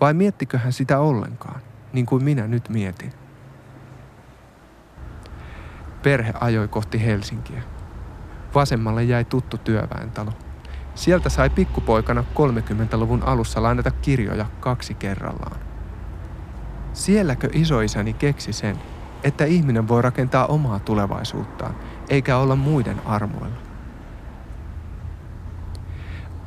Vai 0.01 0.15
miettikö 0.15 0.59
hän 0.59 0.73
sitä 0.73 0.99
ollenkaan, 0.99 1.61
niin 1.93 2.07
kuin 2.07 2.25
minä 2.25 2.47
nyt 2.47 2.69
mietin? 2.69 3.13
Perhe 6.03 6.33
ajoi 6.41 6.69
kohti 6.69 7.05
Helsinkiä. 7.05 7.63
Vasemmalle 8.55 9.05
jäi 9.05 9.25
tuttu 9.25 9.59
työväentalo. 9.59 10.33
Sieltä 10.95 11.29
sai 11.29 11.51
pikkupoikana 11.51 12.25
30-luvun 12.35 13.23
alussa 13.23 13.63
lainata 13.63 13.91
kirjoja 13.91 14.47
kaksi 14.61 14.95
kerrallaan. 14.95 15.61
Sielläkö 16.93 17.49
isoisäni 17.53 18.13
keksi 18.13 18.53
sen, 18.53 18.77
että 19.25 19.45
ihminen 19.45 19.89
voi 19.89 20.03
rakentaa 20.03 20.47
omaa 20.47 20.79
tulevaisuuttaan, 20.79 21.75
eikä 22.09 22.37
olla 22.37 22.57
muiden 22.57 23.01
armoilla? 23.07 23.57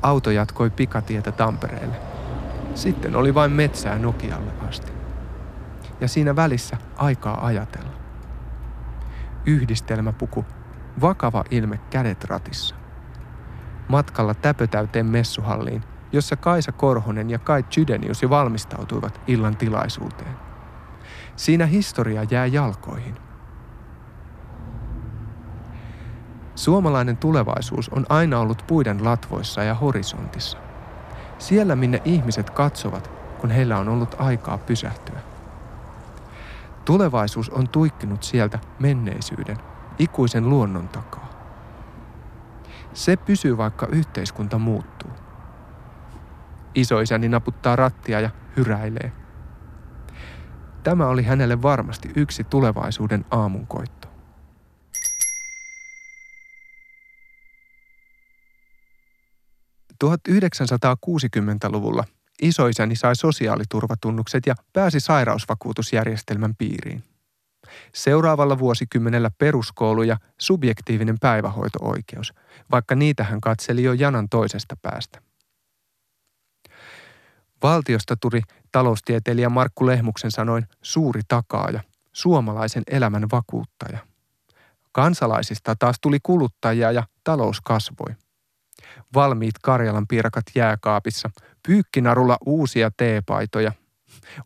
Auto 0.02 0.32
jatkoi 0.32 0.70
pikatietä 0.70 1.32
Tampereelle. 1.32 1.96
Sitten 2.76 3.16
oli 3.16 3.34
vain 3.34 3.52
metsää 3.52 4.00
Nokialle 4.00 4.52
asti. 4.70 4.92
Ja 6.02 6.08
siinä 6.08 6.36
välissä 6.36 6.78
aikaa 6.98 7.46
ajatella. 7.46 7.90
Yhdistelmäpuku, 9.46 10.46
vakava 11.02 11.44
ilme 11.52 11.80
kädet 11.90 12.24
ratissa. 12.24 12.76
Matkalla 13.88 14.34
täpötäyteen 14.34 15.06
messuhalliin, 15.06 15.84
jossa 16.12 16.36
Kaisa 16.36 16.72
Korhonen 16.72 17.30
ja 17.30 17.40
Kai 17.40 17.64
Chydenius 17.64 18.22
jo 18.22 18.30
valmistautuivat 18.30 19.22
illan 19.28 19.58
tilaisuuteen. 19.58 20.45
Siinä 21.36 21.66
historia 21.66 22.24
jää 22.24 22.46
jalkoihin. 22.46 23.16
Suomalainen 26.56 27.18
tulevaisuus 27.18 27.90
on 27.90 28.06
aina 28.10 28.40
ollut 28.40 28.64
puiden 28.68 29.06
latvoissa 29.06 29.64
ja 29.64 29.74
horisontissa. 29.74 30.58
Siellä, 31.40 31.76
minne 31.76 32.02
ihmiset 32.06 32.50
katsovat, 32.50 33.12
kun 33.40 33.50
heillä 33.50 33.78
on 33.78 33.90
ollut 33.90 34.16
aikaa 34.20 34.58
pysähtyä. 34.58 35.20
Tulevaisuus 36.86 37.50
on 37.50 37.70
tuikkinut 37.70 38.24
sieltä 38.24 38.60
menneisyyden, 38.80 39.58
ikuisen 40.00 40.50
luonnon 40.50 40.88
takaa. 40.88 41.30
Se 42.94 43.18
pysyy, 43.18 43.58
vaikka 43.58 43.88
yhteiskunta 43.88 44.60
muuttuu. 44.60 45.12
Isoisäni 46.76 47.30
naputtaa 47.30 47.76
rattia 47.76 48.20
ja 48.20 48.30
hyräilee. 48.58 49.25
Tämä 50.86 51.08
oli 51.08 51.24
hänelle 51.24 51.62
varmasti 51.62 52.10
yksi 52.16 52.44
tulevaisuuden 52.44 53.26
aamunkoitto. 53.32 54.08
...1960-luvulla 60.04 62.04
isoisäni 62.42 62.96
sai 62.96 63.16
sosiaaliturvatunnukset 63.16 64.46
ja 64.46 64.56
pääsi 64.74 65.00
sairausvakuutusjärjestelmän 65.00 66.56
piiriin. 66.56 67.04
Seuraavalla 67.94 68.60
vuosikymmenellä 68.60 69.30
peruskoulu 69.38 70.04
ja 70.04 70.18
subjektiivinen 70.40 71.20
päivähoito-oikeus, 71.20 72.34
vaikka 72.72 72.96
niitä 72.96 73.24
hän 73.24 73.42
katseli 73.42 73.84
jo 73.84 73.94
janan 73.94 74.30
toisesta 74.30 74.76
päästä. 74.82 75.22
Valtiosta 77.66 78.16
tuli 78.16 78.42
taloustieteilijä 78.72 79.50
Markku 79.50 79.86
Lehmuksen 79.86 80.32
sanoin 80.32 80.68
suuri 80.82 81.22
takaaja, 81.28 81.80
suomalaisen 82.14 82.84
elämän 82.92 83.28
vakuuttaja. 83.32 84.00
Kansalaisista 84.92 85.76
taas 85.76 85.96
tuli 86.02 86.18
kuluttajia 86.24 86.92
ja 86.92 87.04
talous 87.24 87.62
kasvoi. 87.62 88.16
Valmiit 89.14 89.56
Karjalan 89.64 90.08
piirakat 90.08 90.44
jääkaapissa, 90.56 91.30
pyykkinarulla 91.68 92.38
uusia 92.46 92.92
teepaitoja. 92.98 93.72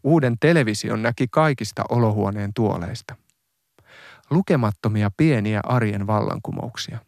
Uuden 0.03 0.35
television 0.39 1.01
näki 1.01 1.27
kaikista 1.31 1.83
olohuoneen 1.89 2.53
tuoleista. 2.53 3.15
Lukemattomia 4.29 5.11
pieniä 5.17 5.59
arjen 5.63 6.07
vallankumouksia. 6.07 6.99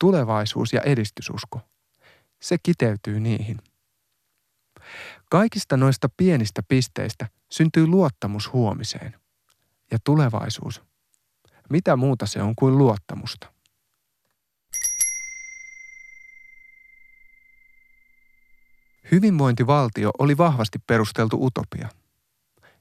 Tulevaisuus 0.00 0.72
ja 0.72 0.80
edistysusko. 0.80 1.60
Se 2.40 2.56
kiteytyy 2.62 3.20
niihin. 3.20 3.60
Kaikista 5.30 5.76
noista 5.76 6.08
pienistä 6.16 6.62
pisteistä 6.68 7.28
syntyy 7.50 7.86
luottamus 7.86 8.52
huomiseen. 8.52 9.14
Ja 9.90 9.98
tulevaisuus. 10.04 10.82
Mitä 11.70 11.96
muuta 11.96 12.26
se 12.26 12.42
on 12.42 12.54
kuin 12.56 12.78
luottamusta? 12.78 13.52
Hyvinvointivaltio 19.10 20.10
oli 20.18 20.36
vahvasti 20.36 20.78
perusteltu 20.86 21.46
utopia. 21.46 21.88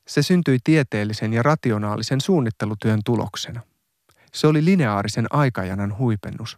Se 0.08 0.22
syntyi 0.22 0.60
tieteellisen 0.64 1.34
ja 1.34 1.44
rationaalisen 1.44 2.22
suunnittelutyön 2.22 3.00
tuloksena. 3.06 3.62
Se 4.34 4.48
oli 4.48 4.66
lineaarisen 4.66 5.28
aikajanan 5.30 5.98
huipennus. 5.98 6.58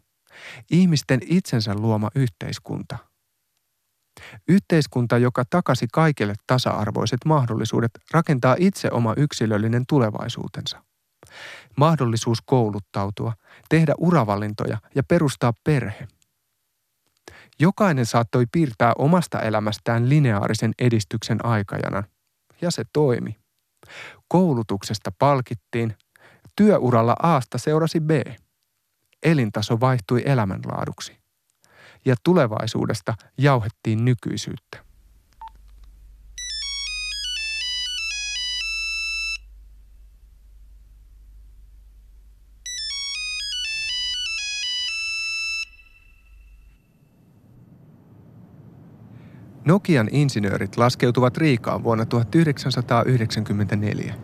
Ihmisten 0.71 1.19
itsensä 1.25 1.75
luoma 1.75 2.09
yhteiskunta. 2.15 2.97
Yhteiskunta, 4.47 5.17
joka 5.17 5.43
takasi 5.49 5.87
kaikille 5.93 6.33
tasa-arvoiset 6.47 7.19
mahdollisuudet 7.25 7.91
rakentaa 8.11 8.55
itse 8.59 8.89
oma 8.91 9.13
yksilöllinen 9.17 9.83
tulevaisuutensa. 9.89 10.83
Mahdollisuus 11.77 12.41
kouluttautua, 12.45 13.33
tehdä 13.69 13.93
uravalintoja 13.97 14.77
ja 14.95 15.03
perustaa 15.03 15.53
perhe– 15.63 16.07
Jokainen 17.59 18.05
saattoi 18.05 18.45
piirtää 18.51 18.93
omasta 18.97 19.41
elämästään 19.41 20.09
lineaarisen 20.09 20.71
edistyksen 20.79 21.45
aikajanan, 21.45 22.03
ja 22.61 22.71
se 22.71 22.83
toimi. 22.93 23.35
Koulutuksesta 24.27 25.11
palkittiin, 25.19 25.95
työuralla 26.55 27.15
Aasta 27.23 27.57
seurasi 27.57 27.99
B. 27.99 28.09
Elintaso 29.23 29.79
vaihtui 29.79 30.23
elämänlaaduksi. 30.25 31.16
Ja 32.07 32.15
tulevaisuudesta 32.23 33.13
jauhettiin 33.37 34.05
nykyisyyttä. 34.05 34.77
Nokian 49.65 50.09
insinöörit 50.11 50.77
laskeutuvat 50.77 51.37
Riikaan 51.37 51.83
vuonna 51.83 52.05
1994. 52.05 54.15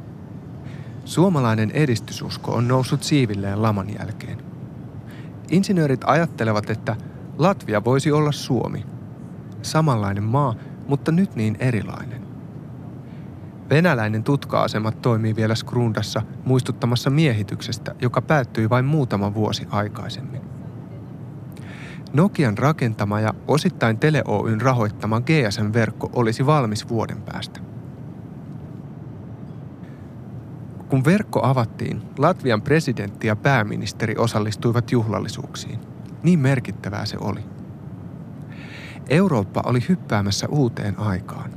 Suomalainen 1.05 1.71
edistysusko 1.71 2.51
on 2.51 2.67
noussut 2.67 3.03
siivilleen 3.03 3.61
laman 3.61 3.93
jälkeen. 3.99 4.43
Insinöörit 5.49 6.01
ajattelevat, 6.05 6.69
että 6.69 6.95
Latvia 7.37 7.83
voisi 7.83 8.11
olla 8.11 8.31
Suomi. 8.31 8.85
Samanlainen 9.61 10.23
maa, 10.23 10.55
mutta 10.87 11.11
nyt 11.11 11.35
niin 11.35 11.57
erilainen. 11.59 12.23
Venäläinen 13.69 14.23
tutka-asema 14.23 14.91
toimii 14.91 15.35
vielä 15.35 15.55
Skrundassa 15.55 16.21
muistuttamassa 16.45 17.09
miehityksestä, 17.09 17.95
joka 18.01 18.21
päättyi 18.21 18.69
vain 18.69 18.85
muutama 18.85 19.33
vuosi 19.33 19.67
aikaisemmin. 19.69 20.41
Nokian 22.13 22.57
rakentama 22.57 23.19
ja 23.19 23.33
osittain 23.47 23.99
Tele 23.99 24.23
Oyn 24.27 24.61
rahoittama 24.61 25.21
GSM-verkko 25.21 26.09
olisi 26.13 26.45
valmis 26.45 26.89
vuoden 26.89 27.21
päästä. 27.21 27.59
Kun 30.89 31.05
verkko 31.05 31.39
avattiin, 31.43 32.01
Latvian 32.17 32.61
presidentti 32.61 33.27
ja 33.27 33.35
pääministeri 33.35 34.15
osallistuivat 34.17 34.91
juhlallisuuksiin. 34.91 35.92
Niin 36.23 36.39
merkittävää 36.39 37.05
se 37.05 37.17
oli. 37.21 37.39
Eurooppa 39.09 39.61
oli 39.65 39.79
hyppäämässä 39.89 40.47
uuteen 40.47 40.99
aikaan. 40.99 41.51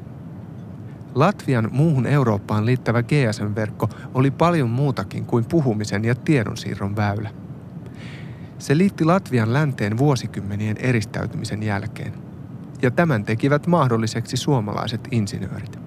Latvian 1.14 1.68
muuhun 1.72 2.06
Eurooppaan 2.06 2.66
liittävä 2.66 3.02
GSM-verkko 3.02 3.88
oli 4.14 4.30
paljon 4.30 4.70
muutakin 4.70 5.26
kuin 5.26 5.44
puhumisen 5.44 6.04
ja 6.04 6.14
tiedonsiirron 6.14 6.96
väylä– 6.96 7.30
se 8.58 8.78
liitti 8.78 9.04
Latvian 9.04 9.52
länteen 9.52 9.98
vuosikymmenien 9.98 10.76
eristäytymisen 10.76 11.62
jälkeen, 11.62 12.12
ja 12.82 12.90
tämän 12.90 13.24
tekivät 13.24 13.66
mahdolliseksi 13.66 14.36
suomalaiset 14.36 15.08
insinöörit. 15.10 15.78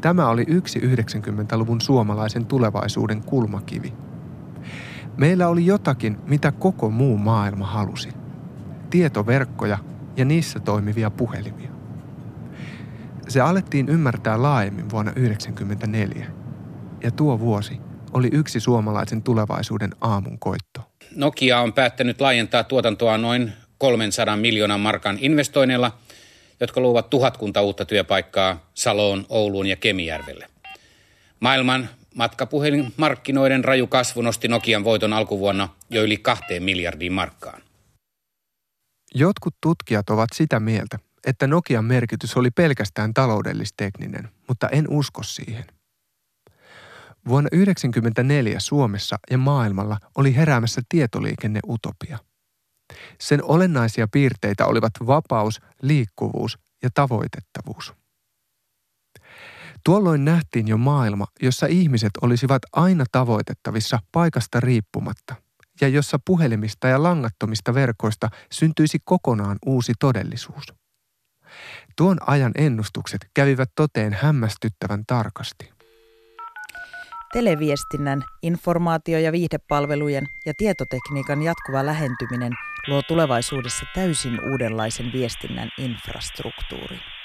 Tämä 0.00 0.28
oli 0.28 0.44
yksi 0.48 0.78
90-luvun 0.78 1.80
suomalaisen 1.80 2.46
tulevaisuuden 2.46 3.22
kulmakivi. 3.24 3.92
Meillä 5.16 5.48
oli 5.48 5.66
jotakin, 5.66 6.16
mitä 6.26 6.52
koko 6.52 6.90
muu 6.90 7.18
maailma 7.18 7.66
halusi. 7.66 8.08
Tietoverkkoja 8.90 9.78
ja 10.16 10.24
niissä 10.24 10.60
toimivia 10.60 11.10
puhelimia. 11.10 11.70
Se 13.28 13.40
alettiin 13.40 13.88
ymmärtää 13.88 14.42
laajemmin 14.42 14.90
vuonna 14.90 15.12
1994. 15.12 16.26
Ja 17.02 17.10
tuo 17.10 17.40
vuosi 17.40 17.80
oli 18.12 18.28
yksi 18.32 18.60
suomalaisen 18.60 19.22
tulevaisuuden 19.22 19.90
aamun 20.00 20.38
koitto. 20.38 20.80
Nokia 21.16 21.60
on 21.60 21.72
päättänyt 21.72 22.20
laajentaa 22.20 22.64
tuotantoa 22.64 23.18
noin 23.18 23.52
300 23.78 24.36
miljoonan 24.36 24.80
markan 24.80 25.18
investoinneilla, 25.20 25.98
jotka 26.60 26.80
luovat 26.80 27.10
tuhatkunta 27.10 27.62
uutta 27.62 27.84
työpaikkaa 27.84 28.70
Saloon, 28.74 29.26
Ouluun 29.28 29.66
ja 29.66 29.76
Kemijärvelle. 29.76 30.46
Maailman 31.40 31.88
matkapuhelinmarkkinoiden 32.20 33.64
raju 33.64 33.86
kasvu 33.86 34.22
nosti 34.22 34.48
Nokian 34.48 34.84
voiton 34.84 35.12
alkuvuonna 35.12 35.68
jo 35.90 36.02
yli 36.02 36.16
kahteen 36.16 36.62
miljardiin 36.62 37.12
markkaan. 37.12 37.62
Jotkut 39.14 39.54
tutkijat 39.60 40.10
ovat 40.10 40.28
sitä 40.34 40.60
mieltä, 40.60 40.98
että 41.26 41.46
Nokian 41.46 41.84
merkitys 41.84 42.36
oli 42.36 42.50
pelkästään 42.50 43.14
taloudellistekninen, 43.14 44.28
mutta 44.48 44.68
en 44.68 44.84
usko 44.88 45.22
siihen. 45.22 45.64
Vuonna 47.28 47.48
1994 47.50 48.60
Suomessa 48.60 49.16
ja 49.30 49.38
maailmalla 49.38 49.98
oli 50.14 50.36
heräämässä 50.36 50.80
tietoliikenneutopia. 50.88 52.18
Sen 53.20 53.44
olennaisia 53.44 54.08
piirteitä 54.08 54.66
olivat 54.66 54.92
vapaus, 55.06 55.60
liikkuvuus 55.82 56.58
ja 56.82 56.90
tavoitettavuus. 56.94 57.99
Tuolloin 59.84 60.24
nähtiin 60.24 60.68
jo 60.68 60.76
maailma, 60.76 61.26
jossa 61.42 61.66
ihmiset 61.66 62.10
olisivat 62.22 62.62
aina 62.72 63.04
tavoitettavissa 63.12 63.98
paikasta 64.12 64.60
riippumatta 64.60 65.34
ja 65.80 65.88
jossa 65.88 66.18
puhelimista 66.26 66.88
ja 66.88 67.02
langattomista 67.02 67.74
verkoista 67.74 68.28
syntyisi 68.52 68.98
kokonaan 69.04 69.58
uusi 69.66 69.92
todellisuus. 70.00 70.64
Tuon 71.96 72.16
ajan 72.26 72.52
ennustukset 72.54 73.30
kävivät 73.34 73.70
toteen 73.74 74.12
hämmästyttävän 74.12 75.04
tarkasti. 75.06 75.70
Televiestinnän, 77.32 78.24
informaatio- 78.42 79.18
ja 79.18 79.32
viihdepalvelujen 79.32 80.26
ja 80.46 80.52
tietotekniikan 80.56 81.42
jatkuva 81.42 81.86
lähentyminen 81.86 82.52
luo 82.88 83.02
tulevaisuudessa 83.08 83.86
täysin 83.94 84.40
uudenlaisen 84.50 85.12
viestinnän 85.12 85.68
infrastruktuurin. 85.78 87.19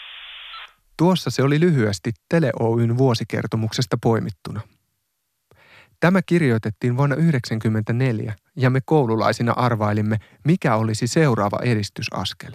Tuossa 0.98 1.30
se 1.30 1.44
oli 1.44 1.60
lyhyesti 1.60 2.12
Tele 2.30 2.52
Oyn 2.60 2.98
vuosikertomuksesta 2.98 3.98
poimittuna. 4.04 4.62
Tämä 6.00 6.22
kirjoitettiin 6.22 6.98
vuonna 6.98 7.16
1994 7.16 8.36
ja 8.56 8.70
me 8.70 8.82
koululaisina 8.86 9.52
arvailimme, 9.52 10.18
mikä 10.46 10.76
olisi 10.76 11.08
seuraava 11.08 11.60
edistysaskel. 11.62 12.52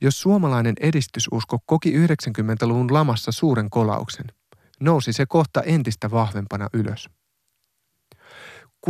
Jos 0.00 0.20
suomalainen 0.20 0.74
edistysusko 0.80 1.58
koki 1.66 1.92
90-luvun 2.06 2.94
lamassa 2.94 3.32
suuren 3.32 3.70
kolauksen, 3.70 4.26
nousi 4.80 5.12
se 5.12 5.26
kohta 5.26 5.62
entistä 5.62 6.10
vahvempana 6.10 6.68
ylös. 6.72 7.08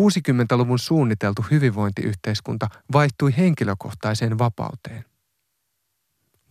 60-luvun 0.01 0.79
suunniteltu 0.79 1.45
hyvinvointiyhteiskunta 1.51 2.69
vaihtui 2.93 3.35
henkilökohtaiseen 3.37 4.39
vapauteen. 4.39 5.05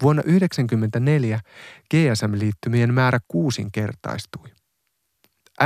Vuonna 0.01 0.23
1994 0.23 1.39
GSM-liittymien 1.93 2.93
määrä 2.93 3.19
kuusinkertaistui. 3.27 4.49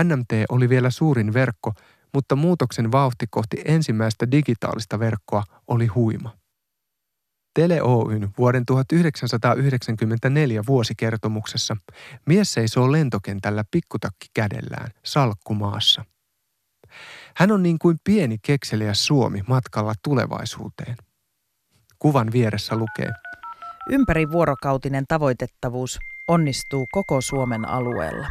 NMT 0.04 0.30
oli 0.50 0.70
vielä 0.70 0.90
suurin 0.90 1.34
verkko, 1.34 1.74
mutta 2.14 2.36
muutoksen 2.36 2.92
vauhti 2.92 3.28
kohti 3.30 3.58
ensimmäistä 3.66 4.32
digitaalista 4.32 5.00
verkkoa 5.00 5.44
oli 5.68 5.88
huima. 5.88 6.38
Tele 7.54 7.82
Oyn 7.82 8.30
vuoden 8.38 8.66
1994 8.66 10.64
vuosikertomuksessa 10.68 11.78
mies 12.26 12.54
seisoo 12.54 12.92
lentokentällä 12.92 13.64
pikkutakki 13.72 14.28
kädellään, 14.34 14.92
salkkumaassa. 15.04 16.06
Hän 17.38 17.52
on 17.52 17.64
niin 17.64 17.80
kuin 17.80 17.98
pieni 18.04 18.38
kekseliä 18.42 18.94
Suomi 18.94 19.42
matkalla 19.48 19.94
tulevaisuuteen. 20.04 20.96
Kuvan 22.00 22.32
vieressä 22.32 22.76
lukee. 22.76 23.12
Ympäri 23.90 24.32
vuorokautinen 24.32 25.06
tavoitettavuus 25.08 26.00
onnistuu 26.28 26.88
koko 26.92 27.22
Suomen 27.22 27.68
alueella. 27.68 28.28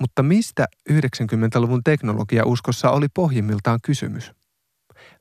Mutta 0.00 0.22
mistä 0.22 0.66
90-luvun 0.90 1.80
teknologiauskossa 1.84 2.90
oli 2.90 3.06
pohjimmiltaan 3.14 3.78
kysymys? 3.82 4.32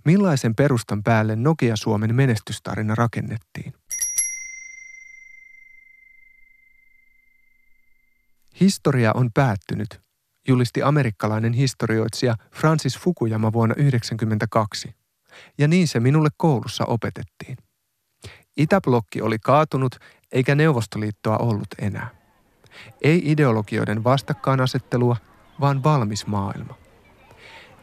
Millaisen 0.05 0.55
perustan 0.55 1.03
päälle 1.03 1.35
Nokia 1.35 1.75
Suomen 1.75 2.15
menestystarina 2.15 2.95
rakennettiin? 2.95 3.73
Historia 8.59 9.11
on 9.15 9.29
päättynyt, 9.33 10.04
julisti 10.47 10.83
amerikkalainen 10.83 11.53
historioitsija 11.53 12.35
Francis 12.51 12.99
Fukuyama 12.99 13.53
vuonna 13.53 13.75
1992. 13.75 14.95
Ja 15.57 15.67
niin 15.67 15.87
se 15.87 15.99
minulle 15.99 16.29
koulussa 16.37 16.85
opetettiin. 16.85 17.57
Itäblokki 18.57 19.21
oli 19.21 19.39
kaatunut 19.39 19.95
eikä 20.31 20.55
Neuvostoliittoa 20.55 21.37
ollut 21.37 21.67
enää. 21.79 22.09
Ei 23.01 23.31
ideologioiden 23.31 24.03
vastakkainasettelua, 24.03 25.17
vaan 25.59 25.83
valmis 25.83 26.27
maailma. 26.27 26.75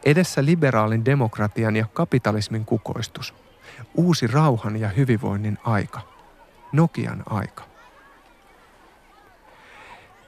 Edessä 0.05 0.45
liberaalin 0.45 1.05
demokratian 1.05 1.75
ja 1.75 1.85
kapitalismin 1.93 2.65
kukoistus. 2.65 3.33
Uusi 3.95 4.27
rauhan 4.27 4.77
ja 4.77 4.89
hyvinvoinnin 4.89 5.57
aika. 5.63 6.01
Nokian 6.71 7.23
aika. 7.25 7.72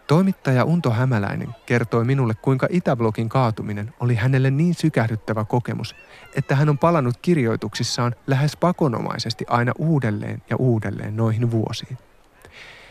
Toimittaja 0.07 0.63
Unto 0.63 0.91
Hämäläinen 0.91 1.55
kertoi 1.65 2.05
minulle, 2.05 2.33
kuinka 2.33 2.67
Itäblokin 2.69 3.29
kaatuminen 3.29 3.93
oli 3.99 4.15
hänelle 4.15 4.51
niin 4.51 4.73
sykähdyttävä 4.73 5.45
kokemus, 5.45 5.95
että 6.35 6.55
hän 6.55 6.69
on 6.69 6.77
palannut 6.77 7.17
kirjoituksissaan 7.21 8.15
lähes 8.27 8.57
pakonomaisesti 8.57 9.45
aina 9.49 9.71
uudelleen 9.77 10.41
ja 10.49 10.55
uudelleen 10.55 11.17
noihin 11.17 11.51
vuosiin. 11.51 11.97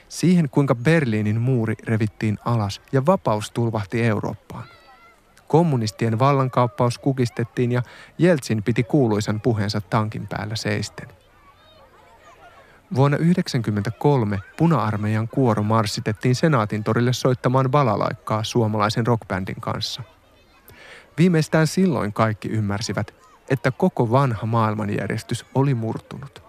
Siihen, 0.08 0.48
kuinka 0.48 0.74
Berliinin 0.74 1.40
muuri 1.40 1.74
revittiin 1.84 2.38
alas 2.44 2.80
ja 2.92 3.06
vapaus 3.06 3.50
tulvahti 3.50 4.02
Eurooppaan. 4.02 4.64
Kommunistien 5.48 6.18
vallankaappaus 6.18 6.98
kukistettiin 6.98 7.72
ja 7.72 7.82
Jeltsin 8.18 8.62
piti 8.62 8.82
kuuluisan 8.82 9.40
puheensa 9.40 9.80
tankin 9.80 10.26
päällä 10.26 10.56
seisten. 10.56 11.08
Vuonna 12.94 13.16
1993 13.16 14.38
puna-armeijan 14.56 15.28
kuoro 15.28 15.62
marssitettiin 15.62 16.34
Senaatin 16.34 16.84
torille 16.84 17.12
soittamaan 17.12 17.70
balalaikkaa 17.70 18.44
suomalaisen 18.44 19.06
rockbändin 19.06 19.60
kanssa. 19.60 20.02
Viimeistään 21.18 21.66
silloin 21.66 22.12
kaikki 22.12 22.48
ymmärsivät, 22.48 23.14
että 23.50 23.70
koko 23.70 24.10
vanha 24.10 24.46
maailmanjärjestys 24.46 25.46
oli 25.54 25.74
murtunut. 25.74 26.42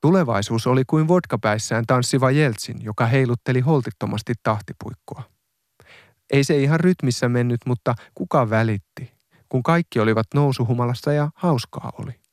Tulevaisuus 0.00 0.66
oli 0.66 0.84
kuin 0.86 1.08
vodkapäissään 1.08 1.86
tanssiva 1.86 2.30
Jeltsin, 2.30 2.84
joka 2.84 3.06
heilutteli 3.06 3.60
holtittomasti 3.60 4.32
tahtipuikkoa. 4.42 5.22
Ei 6.30 6.44
se 6.44 6.58
ihan 6.58 6.80
rytmissä 6.80 7.28
mennyt, 7.28 7.60
mutta 7.66 7.94
kuka 8.14 8.50
välitti, 8.50 9.12
kun 9.48 9.62
kaikki 9.62 10.00
olivat 10.00 10.26
nousuhumalassa 10.34 11.12
ja 11.12 11.30
hauskaa 11.34 11.92
oli. 11.98 12.23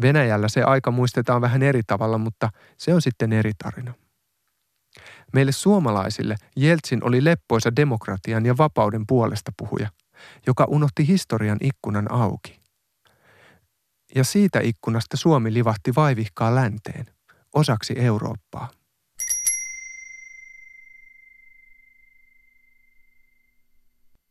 Venäjällä 0.00 0.48
se 0.48 0.62
aika 0.62 0.90
muistetaan 0.90 1.40
vähän 1.40 1.62
eri 1.62 1.82
tavalla, 1.86 2.18
mutta 2.18 2.50
se 2.78 2.94
on 2.94 3.02
sitten 3.02 3.32
eri 3.32 3.52
tarina. 3.62 3.94
Meille 5.32 5.52
suomalaisille 5.52 6.36
Jeltsin 6.56 7.04
oli 7.04 7.24
leppoisa 7.24 7.76
demokratian 7.76 8.46
ja 8.46 8.56
vapauden 8.56 9.06
puolesta 9.06 9.52
puhuja, 9.56 9.88
joka 10.46 10.64
unohti 10.68 11.08
historian 11.08 11.58
ikkunan 11.60 12.12
auki 12.12 12.62
ja 14.14 14.24
siitä 14.24 14.60
ikkunasta 14.60 15.16
Suomi 15.16 15.54
livahti 15.54 15.94
vaivihkaa 15.96 16.54
länteen, 16.54 17.06
osaksi 17.54 17.94
Eurooppaa. 17.98 18.70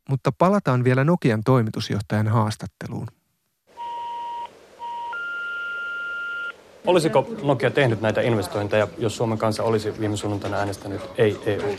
Mutta 0.08 0.32
palataan 0.32 0.84
vielä 0.84 1.04
Nokian 1.04 1.42
toimitusjohtajan 1.44 2.28
haastatteluun. 2.28 3.21
Olisiko 6.86 7.26
Nokia 7.42 7.70
tehnyt 7.70 8.00
näitä 8.00 8.20
investointeja, 8.20 8.88
jos 8.98 9.16
Suomen 9.16 9.38
kansa 9.38 9.62
olisi 9.62 10.00
viime 10.00 10.16
sunnuntaina 10.16 10.56
äänestänyt 10.56 11.00
ei 11.18 11.38
EU? 11.46 11.72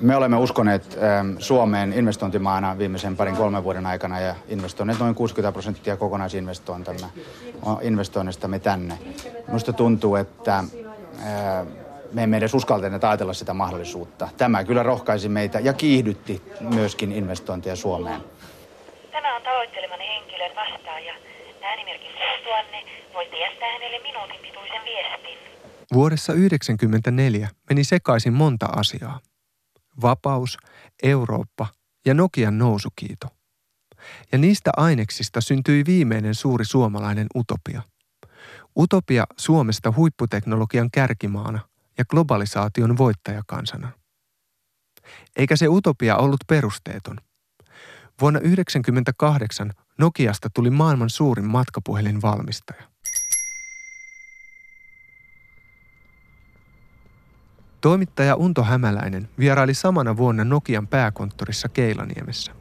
Me 0.00 0.16
olemme 0.16 0.36
uskoneet 0.36 0.98
ähm, 1.02 1.36
Suomeen 1.38 1.92
investointimaana 1.92 2.78
viimeisen 2.78 3.16
parin 3.16 3.36
kolmen 3.36 3.64
vuoden 3.64 3.86
aikana 3.86 4.20
ja 4.20 4.34
investoineet 4.48 4.98
noin 4.98 5.14
60 5.14 5.52
prosenttia 5.52 5.96
kokonaisinvestoinnistamme 5.96 8.58
tänne. 8.58 8.98
Minusta 9.46 9.72
tuntuu, 9.72 10.16
että 10.16 10.58
äh, 10.58 10.66
me 12.12 12.22
emme 12.22 12.36
edes 12.36 12.54
uskaltaneet 12.54 13.04
ajatella 13.04 13.32
sitä 13.32 13.54
mahdollisuutta. 13.54 14.28
Tämä 14.36 14.64
kyllä 14.64 14.82
rohkaisi 14.82 15.28
meitä 15.28 15.60
ja 15.60 15.72
kiihdytti 15.72 16.42
myöskin 16.60 17.12
investointeja 17.12 17.76
Suomeen. 17.76 18.20
Tämä 19.12 19.36
on 19.36 19.42
tavoittelemani 19.42 20.08
henkilön 20.08 20.50
vastaaja. 20.56 21.14
Äänimerkin 21.62 22.12
tuonne 22.44 22.84
voitte 23.14 23.36
jättää 23.38 23.72
hänelle 23.72 23.98
minuutin 24.02 24.40
pituisen 24.42 24.84
viestin. 24.84 25.38
Vuodessa 25.94 26.32
1994 26.32 27.48
meni 27.68 27.84
sekaisin 27.84 28.32
monta 28.32 28.66
asiaa. 28.66 29.20
Vapaus, 30.02 30.58
Eurooppa 31.02 31.66
ja 32.06 32.14
Nokian 32.14 32.58
nousukiito. 32.58 33.26
Ja 34.32 34.38
niistä 34.38 34.70
aineksista 34.76 35.40
syntyi 35.40 35.84
viimeinen 35.86 36.34
suuri 36.34 36.64
suomalainen 36.64 37.26
utopia. 37.36 37.82
Utopia 38.78 39.24
Suomesta 39.36 39.92
huipputeknologian 39.96 40.90
kärkimaana 40.90 41.60
ja 41.98 42.04
globalisaation 42.04 42.98
voittajakansana. 42.98 43.90
Eikä 45.36 45.56
se 45.56 45.68
utopia 45.68 46.16
ollut 46.16 46.40
perusteeton. 46.48 47.20
Vuonna 48.20 48.40
1998 48.40 49.72
Nokiasta 49.98 50.50
tuli 50.50 50.70
maailman 50.70 51.10
suurin 51.10 51.44
matkapuhelinvalmistaja. 51.44 52.82
Toimittaja 57.80 58.34
Unto 58.34 58.62
Hämäläinen 58.62 59.28
vieraili 59.38 59.74
samana 59.74 60.16
vuonna 60.16 60.44
Nokian 60.44 60.86
pääkonttorissa 60.86 61.68
Keilaniemessä. 61.68 62.52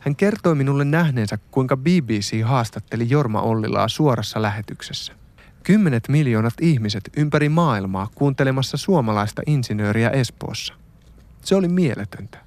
Hän 0.00 0.16
kertoi 0.16 0.54
minulle 0.54 0.84
nähneensä, 0.84 1.38
kuinka 1.50 1.76
BBC 1.76 2.42
haastatteli 2.44 3.10
Jorma 3.10 3.40
Ollilaa 3.40 3.88
suorassa 3.88 4.42
lähetyksessä. 4.42 5.12
Kymmenet 5.62 6.08
miljoonat 6.08 6.54
ihmiset 6.60 7.10
ympäri 7.16 7.48
maailmaa 7.48 8.08
kuuntelemassa 8.14 8.76
suomalaista 8.76 9.42
insinööriä 9.46 10.10
Espoossa. 10.10 10.74
Se 11.44 11.54
oli 11.54 11.68
mieletöntä. 11.68 12.45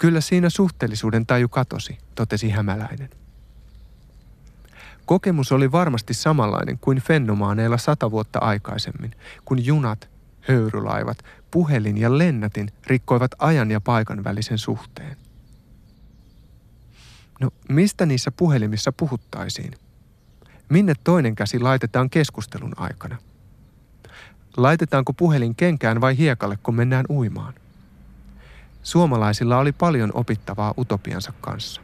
Kyllä 0.00 0.20
siinä 0.20 0.50
suhteellisuuden 0.50 1.26
taju 1.26 1.48
katosi, 1.48 1.98
totesi 2.14 2.50
Hämäläinen. 2.50 3.10
Kokemus 5.06 5.52
oli 5.52 5.72
varmasti 5.72 6.14
samanlainen 6.14 6.78
kuin 6.78 6.98
fennomaaneilla 6.98 7.78
sata 7.78 8.10
vuotta 8.10 8.38
aikaisemmin, 8.38 9.10
kun 9.44 9.64
junat, 9.66 10.10
höyrylaivat, 10.40 11.18
puhelin 11.50 11.98
ja 11.98 12.18
lennätin 12.18 12.70
rikkoivat 12.86 13.30
ajan 13.38 13.70
ja 13.70 13.80
paikan 13.80 14.24
välisen 14.24 14.58
suhteen. 14.58 15.16
No, 17.40 17.50
mistä 17.68 18.06
niissä 18.06 18.30
puhelimissa 18.30 18.92
puhuttaisiin? 18.92 19.72
Minne 20.68 20.94
toinen 21.04 21.34
käsi 21.34 21.58
laitetaan 21.58 22.10
keskustelun 22.10 22.72
aikana? 22.76 23.16
Laitetaanko 24.56 25.12
puhelin 25.12 25.54
kenkään 25.54 26.00
vai 26.00 26.16
hiekalle, 26.18 26.58
kun 26.62 26.74
mennään 26.74 27.04
uimaan? 27.10 27.54
Suomalaisilla 28.82 29.58
oli 29.58 29.72
paljon 29.72 30.10
opittavaa 30.14 30.74
utopiansa 30.78 31.32
kanssa. 31.40 31.80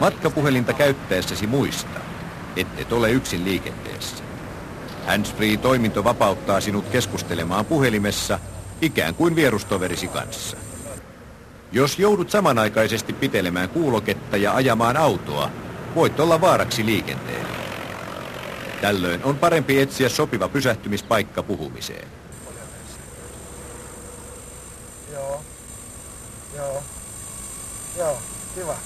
Matkapuhelinta 0.00 0.72
käyttäessäsi 0.72 1.46
muista, 1.46 2.00
et 2.56 2.92
ole 2.92 3.10
yksin 3.10 3.44
liikenteessä. 3.44 4.24
Handsfree-toiminto 5.06 6.04
vapauttaa 6.04 6.60
sinut 6.60 6.88
keskustelemaan 6.88 7.64
puhelimessa 7.64 8.38
ikään 8.80 9.14
kuin 9.14 9.36
vierustoverisi 9.36 10.08
kanssa. 10.08 10.56
Jos 11.72 11.98
joudut 11.98 12.30
samanaikaisesti 12.30 13.12
pitelemään 13.12 13.68
kuuloketta 13.68 14.36
ja 14.36 14.54
ajamaan 14.54 14.96
autoa, 14.96 15.50
voit 15.94 16.20
olla 16.20 16.40
vaaraksi 16.40 16.86
liikenteelle. 16.86 17.61
Tällöin 18.82 19.24
on 19.24 19.38
parempi 19.38 19.80
etsiä 19.80 20.08
sopiva 20.08 20.48
pysähtymispaikka 20.48 21.42
puhumiseen. 21.42 22.08
Joo. 25.12 25.40
Joo. 26.56 26.82
Joo, 27.98 28.18
kiva. 28.54 28.76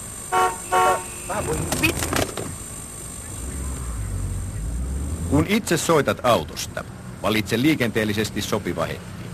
Kun 5.31 5.47
itse 5.49 5.77
soitat 5.77 6.19
autosta, 6.23 6.85
valitse 7.23 7.63
liikenteellisesti 7.63 8.43
sopiva 8.43 8.87
hetki. 8.87 9.25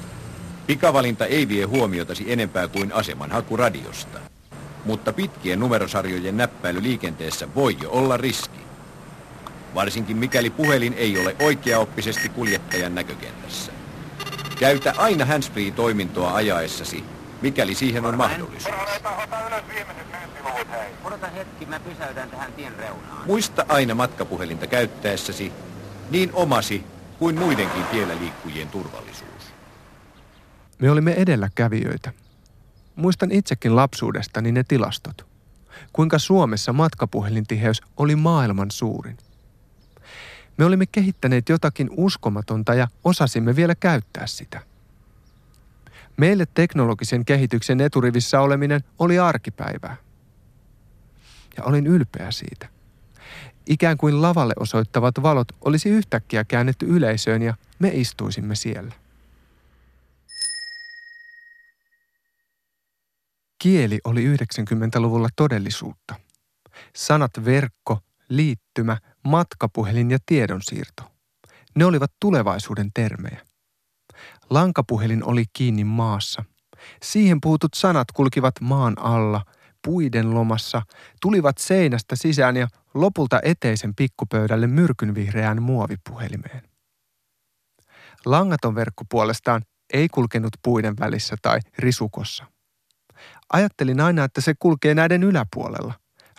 Pikavalinta 0.66 1.26
ei 1.26 1.48
vie 1.48 1.64
huomiotasi 1.64 2.32
enempää 2.32 2.68
kuin 2.68 2.92
aseman 2.92 3.30
haku 3.30 3.56
radiosta. 3.56 4.18
Mutta 4.84 5.12
pitkien 5.12 5.60
numerosarjojen 5.60 6.36
näppäily 6.36 6.82
liikenteessä 6.82 7.54
voi 7.54 7.76
jo 7.82 7.90
olla 7.90 8.16
riski. 8.16 8.61
Varsinkin 9.74 10.16
mikäli 10.16 10.50
puhelin 10.50 10.94
ei 10.94 11.18
ole 11.18 11.36
oikeaoppisesti 11.40 12.28
kuljettajan 12.28 12.94
näkökentässä. 12.94 13.72
Käytä 14.58 14.94
aina 14.96 15.24
handsfree-toimintoa 15.24 16.34
ajaessasi, 16.34 17.04
mikäli 17.42 17.74
siihen 17.74 18.04
on 18.04 18.16
mahdollisuus. 18.16 18.74
Odota 21.04 21.26
hetki, 21.26 21.66
mä 21.66 21.80
pysäytän 21.80 22.30
tähän 22.30 22.52
tien 22.52 22.76
reunaan. 22.76 23.26
Muista 23.26 23.66
aina 23.68 23.94
matkapuhelinta 23.94 24.66
käyttäessäsi 24.66 25.52
niin 26.10 26.30
omasi 26.32 26.84
kuin 27.18 27.38
muidenkin 27.38 27.84
tiellä 27.84 28.14
liikkujien 28.20 28.68
turvallisuus. 28.68 29.52
Me 30.78 30.90
olimme 30.90 31.12
edelläkävijöitä. 31.12 32.12
Muistan 32.96 33.32
itsekin 33.32 33.76
lapsuudestani 33.76 34.52
ne 34.52 34.64
tilastot. 34.64 35.26
Kuinka 35.92 36.18
Suomessa 36.18 36.72
matkapuhelintiheys 36.72 37.80
oli 37.96 38.16
maailman 38.16 38.70
suurin. 38.70 39.16
Me 40.56 40.64
olimme 40.64 40.86
kehittäneet 40.86 41.48
jotakin 41.48 41.90
uskomatonta 41.96 42.74
ja 42.74 42.88
osasimme 43.04 43.56
vielä 43.56 43.74
käyttää 43.74 44.26
sitä. 44.26 44.62
Meille 46.16 46.46
teknologisen 46.54 47.24
kehityksen 47.24 47.80
eturivissä 47.80 48.40
oleminen 48.40 48.84
oli 48.98 49.18
arkipäivää. 49.18 49.96
Ja 51.56 51.64
olin 51.64 51.86
ylpeä 51.86 52.30
siitä. 52.30 52.68
Ikään 53.66 53.96
kuin 53.96 54.22
lavalle 54.22 54.54
osoittavat 54.60 55.14
valot 55.22 55.48
olisi 55.60 55.88
yhtäkkiä 55.88 56.44
käännetty 56.44 56.86
yleisöön 56.86 57.42
ja 57.42 57.54
me 57.78 57.90
istuisimme 57.94 58.54
siellä. 58.54 58.92
Kieli 63.58 64.00
oli 64.04 64.36
90-luvulla 64.36 65.28
todellisuutta. 65.36 66.14
Sanat 66.96 67.30
verkko, 67.44 68.00
liittymä, 68.28 68.98
matkapuhelin 69.24 70.10
ja 70.10 70.18
tiedonsiirto. 70.26 71.02
Ne 71.74 71.84
olivat 71.84 72.12
tulevaisuuden 72.20 72.90
termejä. 72.94 73.40
Lankapuhelin 74.50 75.24
oli 75.24 75.44
kiinni 75.52 75.84
maassa. 75.84 76.44
Siihen 77.02 77.40
puhutut 77.40 77.74
sanat 77.74 78.12
kulkivat 78.12 78.54
maan 78.60 78.98
alla, 78.98 79.44
puiden 79.84 80.34
lomassa, 80.34 80.82
tulivat 81.20 81.58
seinästä 81.58 82.16
sisään 82.16 82.56
ja 82.56 82.68
lopulta 82.94 83.40
eteisen 83.42 83.94
pikkupöydälle 83.94 84.66
myrkynvihreään 84.66 85.62
muovipuhelimeen. 85.62 86.62
Langaton 88.24 88.74
verkko 88.74 89.04
puolestaan 89.10 89.62
ei 89.92 90.08
kulkenut 90.08 90.52
puiden 90.62 90.94
välissä 91.00 91.36
tai 91.42 91.60
risukossa. 91.78 92.46
Ajattelin 93.52 94.00
aina, 94.00 94.24
että 94.24 94.40
se 94.40 94.54
kulkee 94.58 94.94
näiden 94.94 95.22
yläpuolella, 95.22 95.94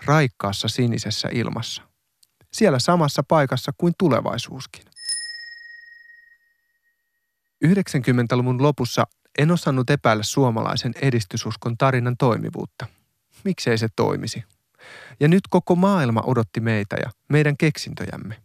raikkaassa 0.06 0.68
sinisessä 0.68 1.30
ilmassa. 1.32 1.93
Siellä 2.54 2.80
samassa 2.80 3.24
paikassa 3.24 3.72
kuin 3.78 3.94
tulevaisuuskin. 3.98 4.86
90-luvun 7.66 8.64
lopussa 8.64 9.08
en 9.38 9.52
osannut 9.52 9.90
epäillä 9.90 10.24
suomalaisen 10.24 10.94
edistysuskon 11.02 11.78
tarinan 11.78 12.18
toimivuutta. 12.18 12.86
Miksei 13.44 13.78
se 13.78 13.88
toimisi? 13.96 14.44
Ja 15.20 15.28
nyt 15.28 15.42
koko 15.50 15.76
maailma 15.76 16.24
odotti 16.26 16.60
meitä 16.60 16.96
ja 16.96 17.12
meidän 17.30 17.58
keksintöjämme. 17.58 18.44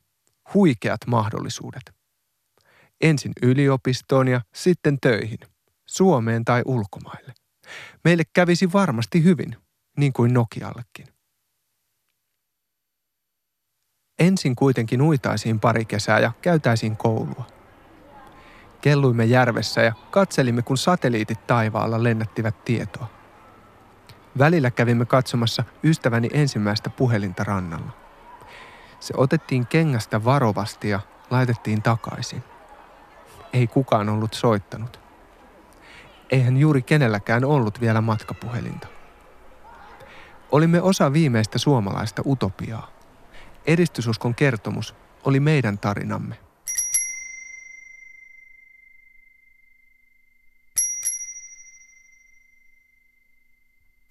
Huikeat 0.55 1.01
mahdollisuudet. 1.07 1.83
Ensin 3.01 3.33
yliopistoon 3.43 4.29
ja 4.29 4.41
sitten 4.55 4.99
töihin. 5.01 5.39
Suomeen 5.87 6.45
tai 6.45 6.63
ulkomaille. 6.65 7.35
Meille 8.05 8.23
kävisi 8.33 8.73
varmasti 8.73 9.25
hyvin, 9.25 9.57
niin 9.97 10.13
kuin 10.13 10.35
Nokiallekin. 10.35 11.18
Ensin 14.19 14.57
kuitenkin 14.57 15.03
uitaisiin 15.03 15.61
pari 15.61 15.85
kesää 15.85 16.19
ja 16.21 16.33
käytäisiin 16.43 16.97
koulua. 16.97 17.47
Kelluimme 18.81 19.25
järvessä 19.25 19.83
ja 19.83 19.93
katselimme, 20.11 20.63
kun 20.63 20.79
satelliitit 20.79 21.47
taivaalla 21.47 22.03
lennättivät 22.03 22.65
tietoa. 22.65 23.07
Välillä 24.39 24.71
kävimme 24.71 25.07
katsomassa 25.07 25.65
ystäväni 25.85 26.29
ensimmäistä 26.33 26.91
puhelinta 26.91 27.45
rannalla. 27.45 27.91
Se 29.01 29.15
otettiin 29.17 29.67
kengästä 29.67 30.25
varovasti 30.25 30.89
ja 30.89 31.01
laitettiin 31.31 31.83
takaisin. 31.83 32.45
Ei 33.53 33.67
kukaan 33.67 34.09
ollut 34.09 34.35
soittanut. 34.35 35.01
Eihän 36.31 36.57
juuri 36.57 36.83
kenelläkään 36.83 37.45
ollut 37.45 37.81
vielä 37.81 38.01
matkapuhelinta. 38.01 38.89
Olimme 40.53 40.83
osa 40.83 41.13
viimeistä 41.13 41.59
suomalaista 41.59 42.23
utopiaa, 42.27 42.89
Edistysuskon 43.67 44.35
kertomus 44.35 44.95
oli 45.25 45.41
meidän 45.41 45.79
tarinamme. 45.79 46.37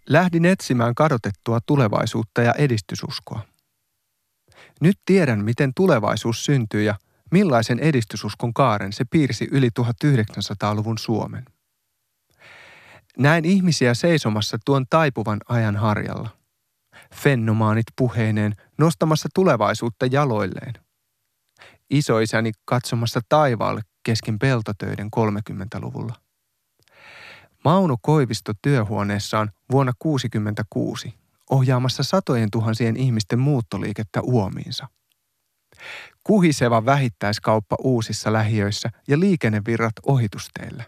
Lähdin 0.09 0.45
etsimään 0.45 0.95
kadotettua 0.95 1.59
tulevaisuutta 1.65 2.41
ja 2.41 2.53
edistysuskoa. 2.53 3.41
Nyt 4.81 4.99
tiedän, 5.05 5.43
miten 5.43 5.73
tulevaisuus 5.73 6.45
syntyy 6.45 6.83
ja 6.83 6.95
millaisen 7.31 7.79
edistysuskon 7.79 8.53
kaaren 8.53 8.93
se 8.93 9.05
piirsi 9.05 9.47
yli 9.51 9.69
1900-luvun 9.79 10.97
Suomen. 10.97 11.45
Näin 13.17 13.45
ihmisiä 13.45 13.93
seisomassa 13.93 14.57
tuon 14.65 14.85
taipuvan 14.89 15.39
ajan 15.47 15.75
harjalla. 15.75 16.29
Fennomaanit 17.15 17.85
puheineen 17.95 18.53
nostamassa 18.77 19.29
tulevaisuutta 19.35 20.05
jaloilleen. 20.05 20.73
Isoisäni 21.89 22.51
katsomassa 22.65 23.19
taivaalle 23.29 23.81
kesken 24.03 24.39
peltotöiden 24.39 25.09
30-luvulla. 25.15 26.15
Mauno 27.65 27.97
Koivisto 28.01 28.53
työhuoneessaan 28.61 29.51
vuonna 29.71 29.93
1966 30.03 31.13
ohjaamassa 31.49 32.03
satojen 32.03 32.51
tuhansien 32.51 32.97
ihmisten 32.97 33.39
muuttoliikettä 33.39 34.21
uomiinsa. 34.21 34.87
Kuhiseva 36.23 36.85
vähittäiskauppa 36.85 37.75
uusissa 37.83 38.33
lähiöissä 38.33 38.89
ja 39.07 39.19
liikennevirrat 39.19 39.93
ohitusteillä. 40.05 40.83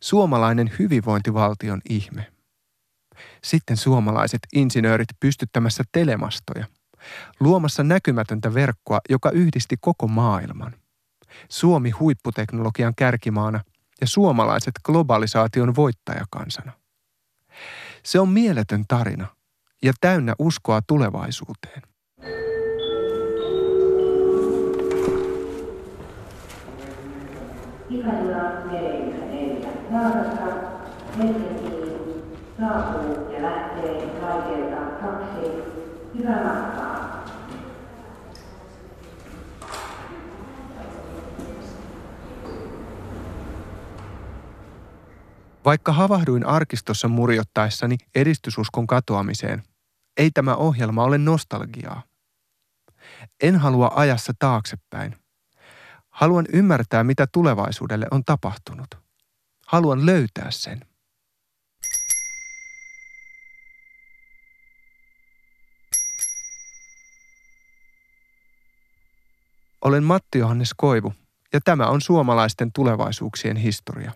Suomalainen 0.00 0.70
hyvinvointivaltion 0.78 1.80
ihme. 1.90 2.33
Sitten 3.44 3.76
suomalaiset 3.76 4.40
insinöörit 4.54 5.08
pystyttämässä 5.20 5.84
telemastoja, 5.92 6.66
luomassa 7.40 7.84
näkymätöntä 7.84 8.54
verkkoa, 8.54 9.00
joka 9.10 9.30
yhdisti 9.30 9.76
koko 9.80 10.08
maailman. 10.08 10.74
Suomi 11.48 11.90
huipputeknologian 11.90 12.94
kärkimaana 12.94 13.60
ja 14.00 14.06
suomalaiset 14.06 14.74
globalisaation 14.84 15.76
voittajakansana. 15.76 16.72
Se 18.02 18.20
on 18.20 18.28
mieletön 18.28 18.84
tarina 18.88 19.26
ja 19.82 19.92
täynnä 20.00 20.34
uskoa 20.38 20.80
tulevaisuuteen. 20.86 21.82
Pikajuna 27.88 28.64
44. 28.72 29.68
Vaarasta 29.92 30.74
Helsinkiin 31.18 31.53
saapuu 32.68 33.30
ja 33.30 33.42
lähtee 33.42 34.20
raiteelta 34.20 34.80
kaksi. 35.00 35.50
Hyvää 36.18 36.44
matkaa. 36.44 37.24
Vaikka 45.64 45.92
havahduin 45.92 46.46
arkistossa 46.46 47.08
murjottaessani 47.08 47.96
edistysuskon 48.14 48.86
katoamiseen, 48.86 49.62
ei 50.16 50.30
tämä 50.30 50.54
ohjelma 50.54 51.04
ole 51.04 51.18
nostalgiaa. 51.18 52.02
En 53.42 53.56
halua 53.56 53.92
ajassa 53.94 54.32
taaksepäin. 54.38 55.16
Haluan 56.10 56.46
ymmärtää, 56.52 57.04
mitä 57.04 57.26
tulevaisuudelle 57.32 58.06
on 58.10 58.24
tapahtunut. 58.24 58.88
Haluan 59.66 60.06
löytää 60.06 60.50
sen. 60.50 60.80
Olen 69.84 70.04
Matti 70.04 70.38
Johannes 70.38 70.74
Koivu 70.76 71.12
ja 71.52 71.60
tämä 71.64 71.86
on 71.86 72.00
suomalaisten 72.00 72.72
tulevaisuuksien 72.72 73.56
historia. 73.56 74.12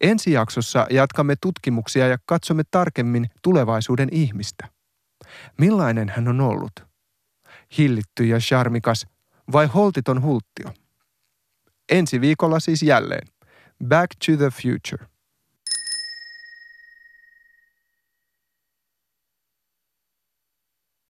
Ensi 0.00 0.32
jaksossa 0.32 0.86
jatkamme 0.90 1.34
tutkimuksia 1.40 2.08
ja 2.08 2.18
katsomme 2.26 2.62
tarkemmin 2.70 3.30
tulevaisuuden 3.42 4.08
ihmistä. 4.12 4.68
Millainen 5.58 6.08
hän 6.08 6.28
on 6.28 6.40
ollut? 6.40 6.72
Hillitty 7.78 8.24
ja 8.24 8.38
charmikas 8.38 9.06
vai 9.52 9.66
holtiton 9.66 10.22
hulttio? 10.22 10.74
Ensi 11.92 12.20
viikolla 12.20 12.60
siis 12.60 12.82
jälleen. 12.82 13.28
Back 13.88 14.10
to 14.26 14.36
the 14.36 14.50
future. 14.50 15.13